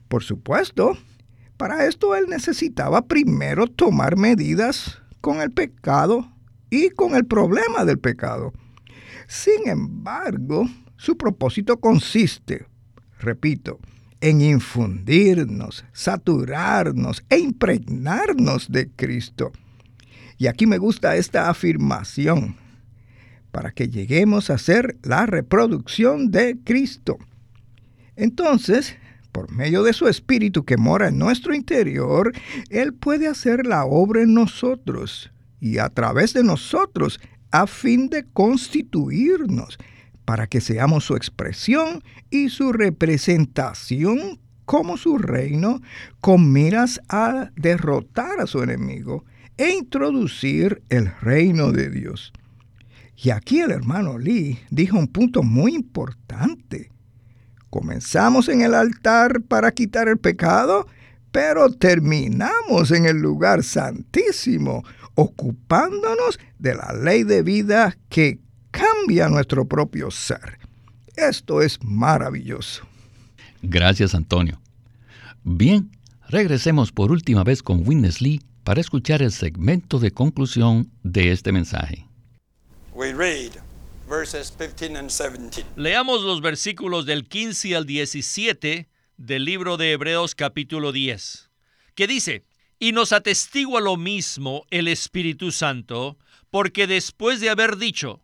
Por 0.08 0.24
supuesto, 0.24 0.98
para 1.58 1.86
esto 1.86 2.16
Él 2.16 2.26
necesitaba 2.30 3.02
primero 3.02 3.68
tomar 3.68 4.16
medidas 4.16 5.00
con 5.22 5.42
el 5.42 5.52
pecado 5.52 6.32
y 6.70 6.90
con 6.92 7.16
el 7.16 7.26
problema 7.26 7.86
del 7.86 8.00
pecado. 8.00 8.54
Sin 9.28 9.68
embargo, 9.68 10.68
su 10.98 11.18
propósito 11.18 11.80
consiste, 11.80 12.66
repito, 13.20 13.80
en 14.22 14.42
infundirnos, 14.42 15.86
saturarnos 15.94 17.24
e 17.30 17.40
impregnarnos 17.40 18.72
de 18.72 18.90
Cristo. 18.90 19.52
Y 20.38 20.48
aquí 20.48 20.68
me 20.68 20.78
gusta 20.78 21.16
esta 21.16 21.50
afirmación, 21.50 22.56
para 23.52 23.72
que 23.72 23.88
lleguemos 23.90 24.50
a 24.50 24.58
ser 24.58 24.98
la 25.04 25.26
reproducción 25.26 26.32
de 26.32 26.58
Cristo. 26.64 27.18
Entonces, 28.16 28.96
por 29.32 29.52
medio 29.52 29.84
de 29.84 29.94
su 29.94 30.08
Espíritu 30.08 30.66
que 30.66 30.78
mora 30.78 31.08
en 31.08 31.18
nuestro 31.18 31.54
interior, 31.54 32.34
Él 32.70 32.94
puede 32.94 33.28
hacer 33.28 33.66
la 33.66 33.86
obra 33.86 34.22
en 34.22 34.34
nosotros 34.34 35.32
y 35.60 35.78
a 35.78 35.90
través 35.90 36.34
de 36.34 36.44
nosotros 36.44 37.20
a 37.52 37.68
fin 37.68 38.10
de 38.10 38.26
constituirnos 38.26 39.78
para 40.26 40.48
que 40.48 40.62
seamos 40.62 41.06
su 41.06 41.16
expresión 41.16 42.04
y 42.30 42.50
su 42.50 42.72
representación 42.72 44.40
como 44.66 44.98
su 44.98 45.18
reino, 45.18 45.82
con 46.22 46.54
miras 46.54 47.02
a 47.10 47.50
derrotar 47.56 48.40
a 48.40 48.46
su 48.46 48.62
enemigo 48.62 49.26
e 49.58 49.72
introducir 49.72 50.84
el 50.90 51.12
reino 51.22 51.72
de 51.72 51.90
Dios. 51.90 52.32
Y 53.18 53.32
aquí 53.32 53.62
el 53.62 53.72
hermano 53.72 54.20
Lee 54.20 54.60
dijo 54.70 55.00
un 55.00 55.08
punto 55.08 55.42
muy 55.42 55.74
importante. 55.74 56.92
Comenzamos 57.72 58.48
en 58.48 58.62
el 58.62 58.76
altar 58.76 59.42
para 59.42 59.72
quitar 59.72 60.08
el 60.08 60.20
pecado, 60.20 60.86
pero 61.32 61.72
terminamos 61.72 62.92
en 62.92 63.06
el 63.06 63.18
lugar 63.18 63.64
santísimo, 63.64 64.84
ocupándonos 65.20 66.40
de 66.60 66.76
la 66.76 66.94
ley 66.94 67.24
de 67.24 67.44
vida 67.44 67.98
que 68.08 68.40
cambia 68.72 69.28
nuestro 69.28 69.68
propio 69.68 70.12
ser. 70.12 70.60
Esto 71.18 71.62
es 71.62 71.78
maravilloso. 71.84 72.88
Gracias, 73.62 74.16
Antonio. 74.16 74.62
Bien, 75.44 75.92
regresemos 76.30 76.94
por 76.94 77.12
última 77.12 77.44
vez 77.44 77.62
con 77.62 77.86
Witness 77.86 78.22
Lee 78.22 78.42
para 78.64 78.80
escuchar 78.80 79.22
el 79.22 79.34
segmento 79.34 80.00
de 80.00 80.12
conclusión 80.12 80.90
de 81.04 81.34
este 81.34 81.52
mensaje. 81.52 82.08
Leamos 85.76 86.24
los 86.24 86.42
versículos 86.42 87.06
del 87.06 87.28
15 87.28 87.76
al 87.76 87.86
17 87.86 88.88
del 89.18 89.44
libro 89.44 89.76
de 89.76 89.92
Hebreos 89.92 90.34
capítulo 90.34 90.94
10, 90.94 91.50
que 91.96 92.08
dice, 92.08 92.46
y 92.80 92.94
nos 92.94 93.12
atestigua 93.12 93.82
lo 93.82 93.98
mismo 93.98 94.66
el 94.72 94.88
Espíritu 94.88 95.52
Santo, 95.52 96.18
porque 96.50 96.88
después 96.88 97.42
de 97.42 97.50
haber 97.50 97.78
dicho, 97.78 98.24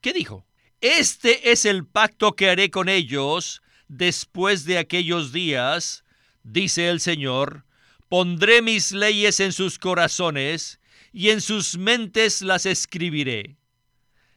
¿qué 0.00 0.12
dijo? 0.12 0.46
Este 0.80 1.50
es 1.50 1.64
el 1.64 1.84
pacto 1.84 2.36
que 2.36 2.48
haré 2.48 2.70
con 2.70 2.88
ellos 2.88 3.60
después 3.88 4.64
de 4.64 4.78
aquellos 4.78 5.32
días, 5.32 6.04
dice 6.44 6.88
el 6.88 7.00
Señor, 7.00 7.64
pondré 8.08 8.62
mis 8.62 8.92
leyes 8.92 9.40
en 9.40 9.52
sus 9.52 9.78
corazones 9.78 10.78
y 11.12 11.30
en 11.30 11.40
sus 11.40 11.76
mentes 11.76 12.42
las 12.42 12.64
escribiré. 12.64 13.56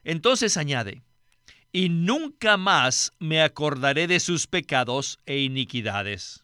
Entonces 0.04 0.58
añade, 0.58 1.04
y 1.72 1.90
nunca 1.90 2.58
más 2.58 3.14
me 3.20 3.42
acordaré 3.42 4.08
de 4.08 4.20
sus 4.20 4.48
pecados 4.48 5.20
e 5.26 5.40
iniquidades. 5.40 6.44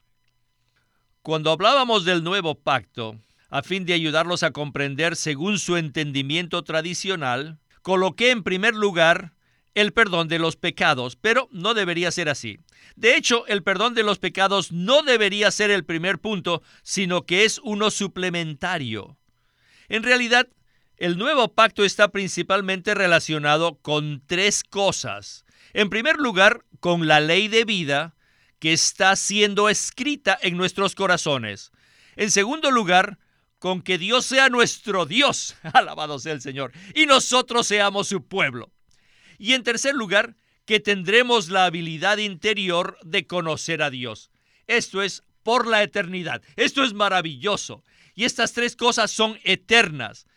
Cuando 1.28 1.52
hablábamos 1.52 2.06
del 2.06 2.24
nuevo 2.24 2.56
pacto, 2.56 3.20
a 3.50 3.62
fin 3.62 3.86
de 3.86 3.92
ayudarlos 3.92 4.44
a 4.44 4.52
comprender 4.52 5.18
según 5.18 5.60
su 5.60 5.76
entendimiento 5.76 6.64
tradicional, 6.64 7.60
coloqué 7.82 8.32
en 8.32 8.44
primer 8.44 8.74
lugar 8.74 9.34
el 9.76 9.92
perdón 9.92 10.30
de 10.30 10.40
los 10.40 10.56
pecados, 10.56 11.18
pero 11.18 11.50
no 11.52 11.74
debería 11.74 12.12
ser 12.12 12.30
así. 12.30 12.60
De 12.96 13.18
hecho, 13.18 13.46
el 13.48 13.62
perdón 13.62 13.94
de 13.94 14.04
los 14.04 14.20
pecados 14.20 14.72
no 14.72 15.04
debería 15.04 15.52
ser 15.52 15.70
el 15.70 15.84
primer 15.84 16.20
punto, 16.20 16.64
sino 16.82 17.26
que 17.26 17.44
es 17.44 17.60
uno 17.62 17.92
suplementario. 17.92 19.18
En 19.90 20.04
realidad, 20.04 20.48
el 20.96 21.18
nuevo 21.18 21.54
pacto 21.54 21.84
está 21.84 22.08
principalmente 22.08 22.96
relacionado 22.96 23.80
con 23.82 24.24
tres 24.28 24.64
cosas. 24.64 25.44
En 25.74 25.90
primer 25.90 26.16
lugar, 26.20 26.64
con 26.80 27.06
la 27.06 27.20
ley 27.20 27.50
de 27.50 27.66
vida, 27.66 28.16
que 28.60 28.74
está 28.74 29.16
siendo 29.16 29.70
escrita 29.70 30.38
en 30.42 30.58
nuestros 30.58 30.96
corazones. 30.96 31.72
En 32.16 32.32
segundo 32.32 32.72
lugar, 32.72 33.20
con 33.60 33.82
que 33.82 33.98
Dios 33.98 34.26
sea 34.26 34.50
nuestro 34.50 35.06
Dios, 35.06 35.56
alabado 35.74 36.20
sea 36.20 36.34
el 36.34 36.42
Señor, 36.42 36.72
y 36.96 37.06
nosotros 37.06 37.68
seamos 37.68 38.08
su 38.08 38.26
pueblo. 38.28 38.72
Y 39.38 39.54
en 39.54 39.64
tercer 39.64 39.96
lugar, 39.96 40.36
que 40.66 40.80
tendremos 40.82 41.50
la 41.50 41.66
habilidad 41.66 42.18
interior 42.18 42.98
de 43.02 43.26
conocer 43.26 43.82
a 43.82 43.90
Dios. 43.90 44.32
Esto 44.68 45.02
es 45.02 45.24
por 45.42 45.66
la 45.66 45.82
eternidad. 45.82 46.42
Esto 46.58 46.84
es 46.84 46.94
maravilloso. 46.94 47.84
Y 48.16 48.26
estas 48.26 48.52
tres 48.52 48.76
cosas 48.76 49.10
son 49.10 49.40
eternas. 49.46 50.28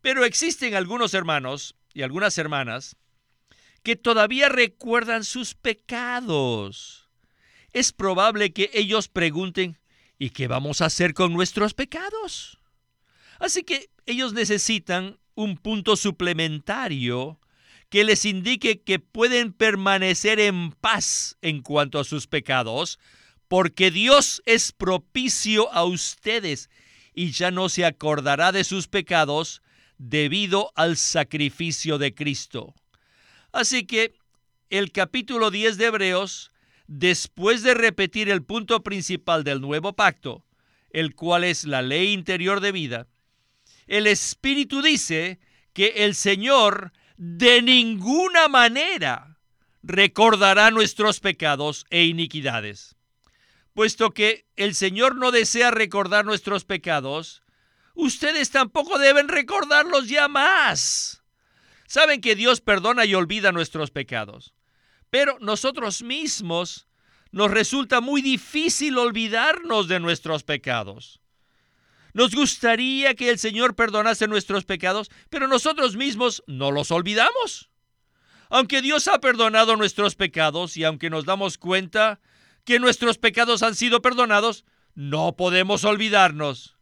Pero 0.00 0.24
existen 0.24 0.76
algunos 0.76 1.12
hermanos 1.12 1.74
y 1.92 2.02
algunas 2.02 2.38
hermanas 2.38 2.96
que 3.82 3.96
todavía 3.96 4.48
recuerdan 4.48 5.24
sus 5.24 5.54
pecados 5.56 7.09
es 7.72 7.92
probable 7.92 8.52
que 8.52 8.70
ellos 8.72 9.08
pregunten, 9.08 9.78
¿y 10.18 10.30
qué 10.30 10.48
vamos 10.48 10.80
a 10.80 10.86
hacer 10.86 11.14
con 11.14 11.32
nuestros 11.32 11.74
pecados? 11.74 12.58
Así 13.38 13.62
que 13.62 13.90
ellos 14.06 14.32
necesitan 14.32 15.18
un 15.34 15.56
punto 15.56 15.96
suplementario 15.96 17.40
que 17.88 18.04
les 18.04 18.24
indique 18.24 18.82
que 18.82 18.98
pueden 18.98 19.52
permanecer 19.52 20.38
en 20.38 20.72
paz 20.72 21.36
en 21.42 21.62
cuanto 21.62 21.98
a 21.98 22.04
sus 22.04 22.26
pecados, 22.26 22.98
porque 23.48 23.90
Dios 23.90 24.42
es 24.46 24.72
propicio 24.72 25.72
a 25.72 25.84
ustedes 25.84 26.70
y 27.14 27.32
ya 27.32 27.50
no 27.50 27.68
se 27.68 27.84
acordará 27.84 28.52
de 28.52 28.62
sus 28.62 28.86
pecados 28.86 29.62
debido 29.98 30.72
al 30.76 30.96
sacrificio 30.96 31.98
de 31.98 32.14
Cristo. 32.14 32.74
Así 33.52 33.84
que 33.84 34.14
el 34.70 34.92
capítulo 34.92 35.50
10 35.50 35.76
de 35.76 35.86
Hebreos 35.86 36.52
después 36.90 37.62
de 37.62 37.74
repetir 37.74 38.28
el 38.30 38.42
punto 38.42 38.82
principal 38.82 39.44
del 39.44 39.60
nuevo 39.60 39.94
pacto, 39.94 40.44
el 40.90 41.14
cual 41.14 41.44
es 41.44 41.62
la 41.62 41.82
ley 41.82 42.12
interior 42.12 42.58
de 42.60 42.72
vida, 42.72 43.06
el 43.86 44.08
Espíritu 44.08 44.82
dice 44.82 45.38
que 45.72 46.04
el 46.04 46.16
Señor 46.16 46.92
de 47.16 47.62
ninguna 47.62 48.48
manera 48.48 49.38
recordará 49.84 50.72
nuestros 50.72 51.20
pecados 51.20 51.86
e 51.90 52.06
iniquidades. 52.06 52.96
Puesto 53.72 54.10
que 54.10 54.46
el 54.56 54.74
Señor 54.74 55.14
no 55.14 55.30
desea 55.30 55.70
recordar 55.70 56.24
nuestros 56.24 56.64
pecados, 56.64 57.44
ustedes 57.94 58.50
tampoco 58.50 58.98
deben 58.98 59.28
recordarlos 59.28 60.08
ya 60.08 60.26
más. 60.26 61.22
Saben 61.86 62.20
que 62.20 62.34
Dios 62.34 62.60
perdona 62.60 63.04
y 63.04 63.14
olvida 63.14 63.52
nuestros 63.52 63.92
pecados. 63.92 64.54
Pero 65.10 65.36
nosotros 65.40 66.02
mismos 66.02 66.88
nos 67.32 67.50
resulta 67.50 68.00
muy 68.00 68.22
difícil 68.22 68.98
olvidarnos 68.98 69.88
de 69.88 70.00
nuestros 70.00 70.42
pecados. 70.42 71.20
Nos 72.12 72.34
gustaría 72.34 73.14
que 73.14 73.30
el 73.30 73.38
Señor 73.38 73.76
perdonase 73.76 74.26
nuestros 74.26 74.64
pecados, 74.64 75.10
pero 75.28 75.46
nosotros 75.46 75.96
mismos 75.96 76.42
no 76.46 76.72
los 76.72 76.90
olvidamos. 76.90 77.70
Aunque 78.48 78.82
Dios 78.82 79.06
ha 79.06 79.20
perdonado 79.20 79.76
nuestros 79.76 80.16
pecados 80.16 80.76
y 80.76 80.82
aunque 80.82 81.08
nos 81.08 81.24
damos 81.24 81.56
cuenta 81.56 82.20
que 82.64 82.80
nuestros 82.80 83.16
pecados 83.16 83.62
han 83.62 83.76
sido 83.76 84.02
perdonados, 84.02 84.64
no 84.94 85.36
podemos 85.36 85.84
olvidarnos. 85.84 86.76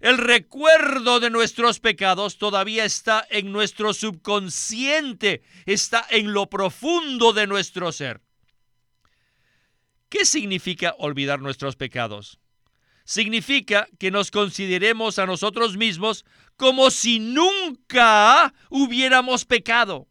El 0.00 0.18
recuerdo 0.18 1.20
de 1.20 1.30
nuestros 1.30 1.80
pecados 1.80 2.36
todavía 2.36 2.84
está 2.84 3.26
en 3.30 3.50
nuestro 3.50 3.94
subconsciente, 3.94 5.42
está 5.64 6.06
en 6.10 6.32
lo 6.32 6.50
profundo 6.50 7.32
de 7.32 7.46
nuestro 7.46 7.90
ser. 7.92 8.20
¿Qué 10.08 10.24
significa 10.24 10.94
olvidar 10.98 11.40
nuestros 11.40 11.76
pecados? 11.76 12.38
Significa 13.04 13.88
que 13.98 14.10
nos 14.10 14.30
consideremos 14.30 15.18
a 15.18 15.26
nosotros 15.26 15.76
mismos 15.76 16.24
como 16.56 16.90
si 16.90 17.18
nunca 17.18 18.52
hubiéramos 18.68 19.44
pecado. 19.44 20.08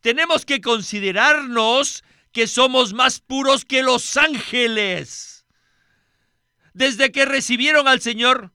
Tenemos 0.00 0.44
que 0.44 0.60
considerarnos 0.60 2.04
que 2.32 2.46
somos 2.46 2.92
más 2.92 3.20
puros 3.20 3.64
que 3.64 3.82
los 3.82 4.16
ángeles. 4.16 5.46
Desde 6.74 7.12
que 7.12 7.24
recibieron 7.24 7.86
al 7.86 8.00
Señor, 8.00 8.52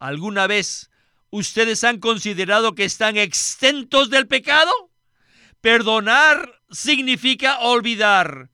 ¿alguna 0.00 0.48
vez 0.48 0.90
ustedes 1.30 1.84
han 1.84 2.00
considerado 2.00 2.74
que 2.74 2.84
están 2.84 3.16
exentos 3.16 4.10
del 4.10 4.26
pecado? 4.26 4.72
Perdonar 5.60 6.60
significa 6.70 7.60
olvidar 7.60 8.50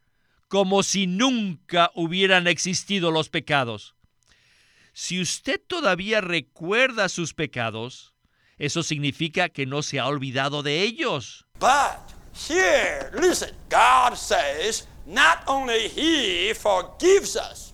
como 0.49 0.83
si 0.83 1.07
nunca 1.07 1.91
hubieran 1.95 2.47
existido 2.47 3.11
los 3.11 3.29
pecados. 3.29 3.95
Si 4.93 5.21
usted 5.21 5.61
todavía 5.67 6.21
recuerda 6.21 7.09
sus 7.09 7.35
pecados, 7.35 8.15
eso 8.59 8.83
significa 8.83 9.49
que 9.49 9.67
no 9.67 9.83
se 9.83 9.99
ha 10.01 10.07
olvidado 10.07 10.63
de 10.63 10.83
ellos. 10.83 11.47
But 11.59 11.99
here, 12.49 13.11
listen, 13.13 13.51
God 13.69 14.17
says 14.17 14.87
not 15.05 15.41
only 15.47 15.89
He 15.89 16.55
forgives 16.55 17.37
us 17.37 17.66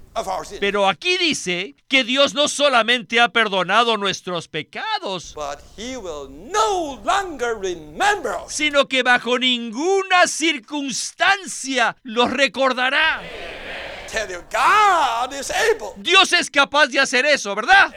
Pero 0.60 0.88
aquí 0.88 1.16
dice 1.18 1.74
que 1.88 2.04
Dios 2.04 2.34
no 2.34 2.48
solamente 2.48 3.20
ha 3.20 3.28
perdonado 3.28 3.96
nuestros 3.96 4.48
pecados, 4.48 5.34
sino 8.48 8.88
que 8.88 9.02
bajo 9.02 9.38
ninguna 9.38 10.26
circunstancia 10.26 11.96
los 12.02 12.30
recordará. 12.30 13.22
Dios 15.96 16.32
es 16.34 16.50
capaz 16.50 16.86
de 16.88 17.00
hacer 17.00 17.24
eso, 17.24 17.54
¿verdad? 17.54 17.94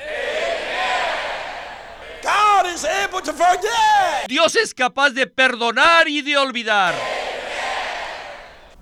Dios 4.28 4.56
es 4.56 4.74
capaz 4.74 5.10
de 5.12 5.28
perdonar 5.28 6.08
y 6.08 6.22
de 6.22 6.38
olvidar. 6.38 6.96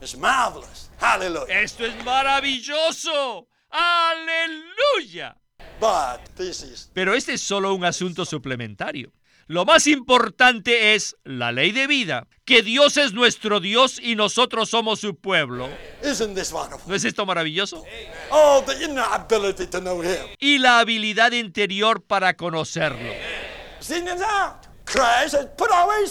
It's 0.02 0.18
marvelous. 0.18 0.83
Hallelujah. 1.04 1.62
Esto 1.62 1.86
es 1.86 2.06
maravilloso. 2.06 3.50
Aleluya. 3.70 5.36
But 5.80 6.22
this 6.38 6.64
is 6.64 6.90
Pero 6.94 7.14
este 7.14 7.34
es 7.34 7.42
solo 7.42 7.74
un 7.74 7.84
asunto 7.84 8.24
suplementario. 8.24 9.12
Lo 9.48 9.66
más 9.66 9.88
importante 9.88 10.96
es 10.96 11.18
la 11.26 11.52
ley 11.52 11.74
de 11.74 11.88
vida, 11.88 12.28
que 12.46 12.64
Dios 12.64 12.96
es 12.96 13.12
nuestro 13.12 13.60
Dios 13.60 14.00
y 14.02 14.16
nosotros 14.16 14.70
somos 14.70 15.02
su 15.02 15.20
pueblo. 15.20 15.70
isn't 16.02 16.36
this 16.36 16.54
wonderful? 16.54 16.88
¿No 16.88 16.96
es 16.96 17.04
esto 17.04 17.26
maravilloso? 17.26 17.84
Oh, 18.30 18.64
the 18.66 18.86
inner 18.86 19.04
ability 19.12 19.68
to 19.68 19.82
know 19.82 20.02
Him. 20.02 20.30
Y 20.40 20.60
la 20.60 20.80
habilidad 20.80 21.34
interior 21.34 22.02
para 22.02 22.38
conocerlo. 22.38 23.12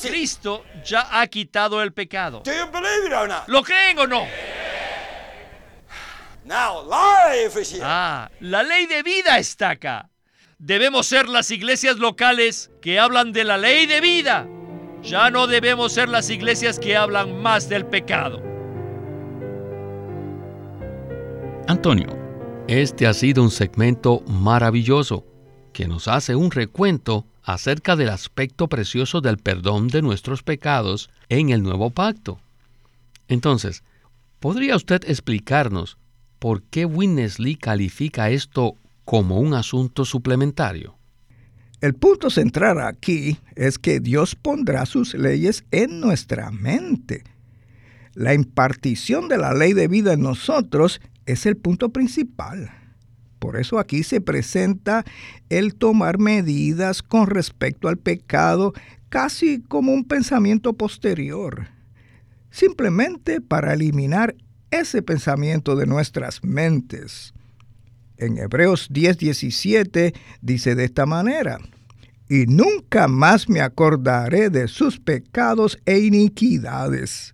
Cristo 0.03 0.65
ya 0.85 1.09
ha 1.11 1.27
quitado 1.29 1.83
el 1.83 1.93
pecado. 1.95 2.43
Do 2.45 2.53
you 2.53 2.67
believe 2.71 3.07
it 3.07 3.13
or 3.15 3.29
not? 3.29 3.49
¿Lo 3.49 3.63
creen 3.63 3.99
o 3.99 4.07
no? 4.07 4.27
Now 6.45 6.83
life 6.85 7.61
is 7.61 7.73
here. 7.73 7.83
Ah, 7.85 8.31
la 8.41 8.63
ley 8.63 8.87
de 8.87 9.03
vida 9.03 9.39
está 9.39 9.71
acá. 9.71 10.11
Debemos 10.59 11.07
ser 11.07 11.29
las 11.29 11.51
iglesias 11.51 11.99
locales 11.99 12.71
que 12.81 12.99
hablan 12.99 13.33
de 13.33 13.45
la 13.45 13.59
ley 13.59 13.87
de 13.87 14.01
vida. 14.01 14.49
Ya 15.03 15.31
no 15.31 15.47
debemos 15.47 15.93
ser 15.93 16.09
las 16.09 16.31
iglesias 16.31 16.79
que 16.79 16.97
hablan 16.97 17.43
más 17.43 17.69
del 17.69 17.87
pecado. 17.87 18.43
Antonio, 21.69 22.17
este 22.69 23.07
ha 23.07 23.15
sido 23.15 23.43
un 23.43 23.51
segmento 23.51 24.21
maravilloso 24.27 25.27
que 25.73 25.89
nos 25.89 26.07
hace 26.07 26.37
un 26.37 26.51
recuento 26.51 27.27
acerca 27.43 27.97
del 27.97 28.11
aspecto 28.11 28.69
precioso 28.69 29.21
del 29.21 29.39
perdón 29.39 29.89
de 29.89 30.03
nuestros 30.03 30.43
pecados 30.43 31.11
en 31.29 31.51
el 31.51 31.63
nuevo 31.63 31.91
pacto. 31.91 32.41
Entonces, 33.29 33.83
¿podría 34.39 34.77
usted 34.77 35.03
explicarnos 35.09 35.99
por 36.43 36.65
qué 36.65 36.87
Winnesley 36.87 37.55
califica 37.55 38.29
esto 38.31 38.77
como 39.05 39.39
un 39.39 39.55
asunto 39.55 40.05
suplementario? 40.05 40.99
El 41.81 41.95
punto 41.95 42.31
central 42.31 42.81
aquí 42.81 43.39
es 43.55 43.79
que 43.79 44.01
Dios 44.01 44.35
pondrá 44.35 44.85
sus 44.85 45.15
leyes 45.15 45.65
en 45.71 46.01
nuestra 46.01 46.51
mente. 46.51 47.23
La 48.15 48.35
impartición 48.35 49.29
de 49.29 49.39
la 49.39 49.55
ley 49.55 49.73
de 49.73 49.87
vida 49.87 50.15
en 50.15 50.23
nosotros 50.23 51.01
es 51.27 51.47
el 51.47 51.57
punto 51.57 51.91
principal. 51.91 52.73
Por 53.39 53.57
eso 53.57 53.79
aquí 53.79 54.03
se 54.03 54.21
presenta 54.21 55.05
el 55.49 55.77
tomar 55.77 56.19
medidas 56.19 57.05
con 57.05 57.29
respecto 57.29 57.87
al 57.87 57.99
pecado 57.99 58.73
casi 59.11 59.63
como 59.63 59.93
un 59.93 60.03
pensamiento 60.07 60.73
posterior, 60.73 61.69
simplemente 62.51 63.41
para 63.41 63.75
eliminar 63.75 64.35
ese 64.73 65.03
pensamiento 65.03 65.77
de 65.77 65.87
nuestras 65.87 66.43
mentes. 66.43 67.33
En 68.17 68.39
Hebreos 68.39 68.89
10:17 68.91 70.15
dice 70.41 70.75
de 70.75 70.85
esta 70.85 71.07
manera, 71.07 71.59
y 72.29 72.47
nunca 72.47 73.09
más 73.09 73.49
me 73.49 73.61
acordaré 73.61 74.49
de 74.49 74.67
sus 74.67 74.99
pecados 74.99 75.79
e 75.85 75.99
iniquidades. 75.99 77.33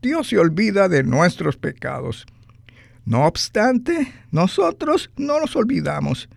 Dios 0.00 0.28
se 0.28 0.38
olvida 0.38 0.88
de 0.88 1.02
nuestros 1.02 1.56
pecados. 1.56 2.26
No 3.04 3.26
obstante, 3.26 4.12
nosotros 4.30 5.10
no 5.16 5.40
nos 5.40 5.56
olvidamos. 5.56 6.28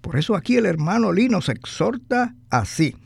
Por 0.00 0.18
eso 0.18 0.36
aquí 0.36 0.56
el 0.56 0.66
hermano 0.66 1.12
Lee 1.12 1.28
nos 1.28 1.48
exhorta 1.48 2.34
así. 2.48 2.96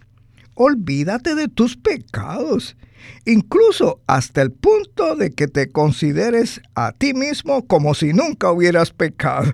Olvídate 0.55 1.35
de 1.35 1.49
tus 1.49 1.77
pecados, 1.77 2.77
incluso 3.25 4.01
hasta 4.07 4.43
el 4.43 4.53
punto 4.53 5.17
de 5.17 5.33
que 5.33 5.49
te 5.49 5.71
consideres 5.71 6.61
a 6.75 6.93
ti 6.93 7.15
mismo 7.15 7.67
como 7.67 7.95
si 7.95 8.13
nunca 8.13 8.51
hubieras 8.51 8.91
pecado. 8.91 9.53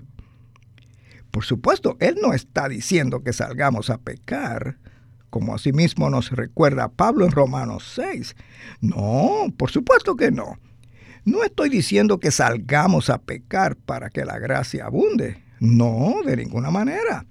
Por 1.31 1.45
supuesto, 1.45 1.95
Él 1.99 2.17
no 2.21 2.33
está 2.33 2.67
diciendo 2.67 3.23
que 3.23 3.33
salgamos 3.33 3.89
a 3.89 3.97
pecar, 3.97 4.77
como 5.29 5.55
asimismo 5.55 6.09
nos 6.09 6.29
recuerda 6.31 6.89
Pablo 6.89 7.25
en 7.25 7.31
Romanos 7.31 7.89
6. 7.95 8.35
No, 8.81 9.53
por 9.57 9.71
supuesto 9.71 10.15
que 10.15 10.29
no. 10.29 10.57
No 11.23 11.43
estoy 11.43 11.69
diciendo 11.69 12.19
que 12.19 12.31
salgamos 12.31 13.09
a 13.09 13.19
pecar 13.19 13.77
para 13.77 14.09
que 14.09 14.25
la 14.25 14.39
gracia 14.39 14.85
abunde. 14.85 15.41
No, 15.59 16.15
de 16.25 16.35
ninguna 16.35 16.69
manera. 16.69 17.25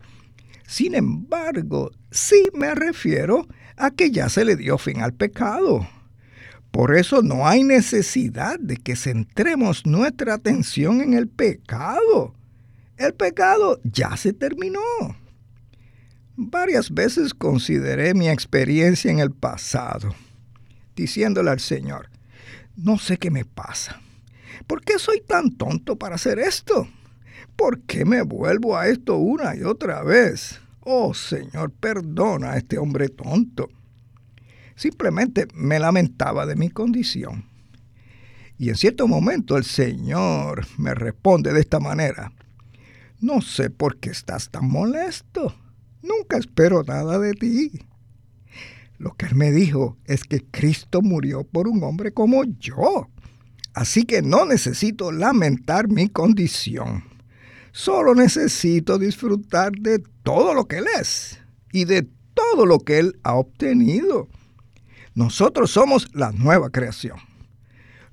Sin 0.66 0.94
embargo, 0.94 1.90
sí 2.11 2.44
me 2.54 2.74
refiero 2.74 3.46
a 3.76 3.90
que 3.90 4.12
ya 4.12 4.28
se 4.28 4.44
le 4.44 4.56
dio 4.56 4.78
fin 4.78 5.02
al 5.02 5.12
pecado. 5.12 5.87
Por 6.70 6.96
eso 6.96 7.22
no 7.22 7.46
hay 7.46 7.64
necesidad 7.64 8.59
de 8.59 8.76
que 8.76 8.96
centremos 8.96 9.87
nuestra 9.87 10.35
atención 10.35 11.00
en 11.00 11.14
el 11.14 11.28
pecado. 11.28 12.35
El 12.96 13.14
pecado 13.14 13.80
ya 13.83 14.16
se 14.16 14.33
terminó. 14.33 14.80
Varias 16.37 16.92
veces 16.92 17.35
consideré 17.35 18.14
mi 18.14 18.28
experiencia 18.28 19.11
en 19.11 19.18
el 19.18 19.30
pasado, 19.30 20.14
diciéndole 20.94 21.50
al 21.50 21.61
Señor, 21.61 22.09
no 22.76 22.98
sé 22.98 23.18
qué 23.18 23.30
me 23.30 23.44
pasa. 23.44 24.00
¿Por 24.66 24.83
qué 24.83 24.98
soy 24.98 25.20
tan 25.20 25.50
tonto 25.56 25.96
para 25.96 26.14
hacer 26.14 26.38
esto? 26.38 26.88
¿Por 27.56 27.80
qué 27.80 28.04
me 28.04 28.22
vuelvo 28.22 28.76
a 28.76 28.88
esto 28.88 29.16
una 29.16 29.54
y 29.56 29.64
otra 29.64 30.02
vez? 30.02 30.61
Oh 30.80 31.12
Señor, 31.12 31.72
perdona 31.72 32.52
a 32.52 32.56
este 32.56 32.78
hombre 32.78 33.09
tonto. 33.09 33.68
Simplemente 34.76 35.46
me 35.54 35.78
lamentaba 35.78 36.46
de 36.46 36.56
mi 36.56 36.70
condición. 36.70 37.44
Y 38.59 38.68
en 38.68 38.76
cierto 38.76 39.09
momento 39.09 39.56
el 39.56 39.64
Señor 39.64 40.66
me 40.76 40.94
responde 40.94 41.52
de 41.52 41.61
esta 41.61 41.80
manera. 41.80 42.33
No 43.20 43.40
sé 43.40 43.70
por 43.70 43.98
qué 43.98 44.11
estás 44.11 44.50
tan 44.50 44.68
molesto. 44.68 45.54
Nunca 46.02 46.37
espero 46.37 46.83
nada 46.83 47.18
de 47.18 47.33
ti. 47.33 47.70
Lo 48.98 49.14
que 49.14 49.26
él 49.26 49.35
me 49.35 49.50
dijo 49.50 49.96
es 50.04 50.24
que 50.24 50.44
Cristo 50.50 51.00
murió 51.00 51.44
por 51.44 51.68
un 51.68 51.83
hombre 51.85 52.12
como 52.12 52.44
yo. 52.44 53.09
Así 53.72 54.04
que 54.04 54.20
no 54.20 54.44
necesito 54.44 55.12
lamentar 55.12 55.88
mi 55.88 56.09
condición. 56.09 57.04
Solo 57.72 58.14
necesito 58.14 58.98
disfrutar 58.98 59.72
de 59.72 60.02
todo 60.22 60.54
lo 60.54 60.66
que 60.66 60.78
Él 60.78 60.87
es 61.00 61.38
y 61.72 61.85
de 61.85 62.09
todo 62.35 62.66
lo 62.66 62.80
que 62.80 62.98
Él 62.98 63.18
ha 63.22 63.35
obtenido. 63.35 64.28
Nosotros 65.14 65.70
somos 65.70 66.09
la 66.14 66.33
nueva 66.33 66.70
creación. 66.70 67.18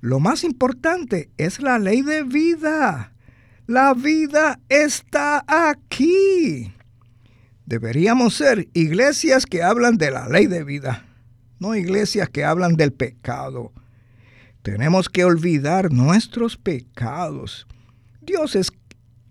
Lo 0.02 0.20
más 0.20 0.44
importante 0.44 1.30
es 1.38 1.62
la 1.62 1.80
ley 1.80 2.02
de 2.02 2.24
vida. 2.24 3.14
La 3.66 3.94
vida 3.94 4.60
está 4.70 5.44
aquí. 5.48 6.74
Deberíamos 7.66 8.36
ser 8.36 8.70
iglesias 8.74 9.46
que 9.46 9.62
hablan 9.62 9.98
de 9.98 10.10
la 10.10 10.30
ley 10.30 10.48
de 10.48 10.64
vida, 10.64 11.06
no 11.60 11.76
iglesias 11.76 12.30
que 12.30 12.46
hablan 12.46 12.78
del 12.78 12.94
pecado. 12.94 13.74
Tenemos 14.62 15.10
que 15.10 15.26
olvidar 15.26 15.92
nuestros 15.92 16.56
pecados. 16.56 17.68
Dios 18.22 18.56
es 18.56 18.72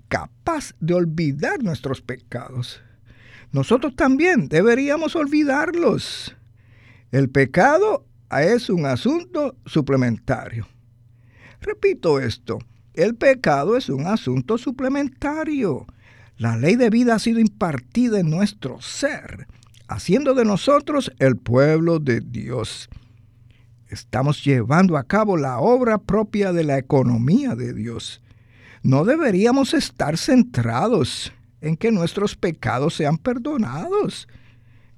capaz 0.09 0.75
de 0.81 0.93
olvidar 0.93 1.63
nuestros 1.63 2.03
pecados. 2.03 2.83
Nosotros 3.53 3.97
también 3.97 4.49
deberíamos 4.49 5.17
olvidarlos. 5.17 6.36
El 7.17 7.31
pecado 7.31 8.05
es 8.31 8.69
un 8.69 8.85
asunto 8.85 9.57
suplementario. 9.65 10.69
Repito 11.63 12.21
esto, 12.21 12.59
el 12.93 13.15
pecado 13.15 13.79
es 13.79 13.89
un 13.89 14.07
asunto 14.07 14.59
suplementario. 14.59 15.87
La 16.37 16.59
ley 16.59 16.77
de 16.77 16.91
vida 16.91 17.15
ha 17.15 17.19
sido 17.19 17.41
impartida 17.41 18.21
en 18.21 18.29
nuestro 18.29 18.83
ser, 18.83 19.49
haciendo 19.89 20.35
de 20.35 20.45
nosotros 20.45 21.11
el 21.19 21.39
pueblo 21.39 22.01
de 22.01 22.21
Dios. 22.21 22.91
Estamos 23.89 24.45
llevando 24.45 24.99
a 24.99 25.05
cabo 25.05 25.39
la 25.39 25.59
obra 25.59 25.97
propia 25.97 26.53
de 26.53 26.65
la 26.65 26.77
economía 26.77 27.55
de 27.55 27.73
Dios. 27.73 28.21
No 28.83 29.07
deberíamos 29.07 29.73
estar 29.73 30.19
centrados 30.19 31.33
en 31.63 31.79
que 31.79 31.91
nuestros 31.91 32.37
pecados 32.37 32.93
sean 32.93 33.17
perdonados. 33.17 34.29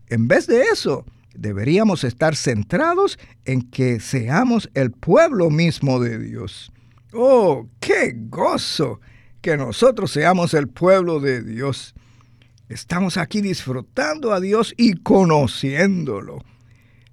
En 0.09 0.27
vez 0.27 0.49
de 0.49 0.63
eso, 0.63 1.05
deberíamos 1.39 2.03
estar 2.05 2.35
centrados 2.35 3.19
en 3.45 3.63
que 3.63 4.01
seamos 4.01 4.69
el 4.75 4.91
pueblo 4.91 5.51
mismo 5.51 6.01
de 6.01 6.19
Dios. 6.19 6.73
¡Oh, 7.13 7.69
qué 7.81 8.15
gozo! 8.17 9.01
Que 9.41 9.57
nosotros 9.57 10.11
seamos 10.11 10.53
el 10.53 10.69
pueblo 10.69 11.21
de 11.21 11.43
Dios. 11.43 11.95
Estamos 12.69 13.17
aquí 13.17 13.41
disfrutando 13.41 14.33
a 14.33 14.41
Dios 14.41 14.75
y 14.77 14.95
conociéndolo. 14.95 16.45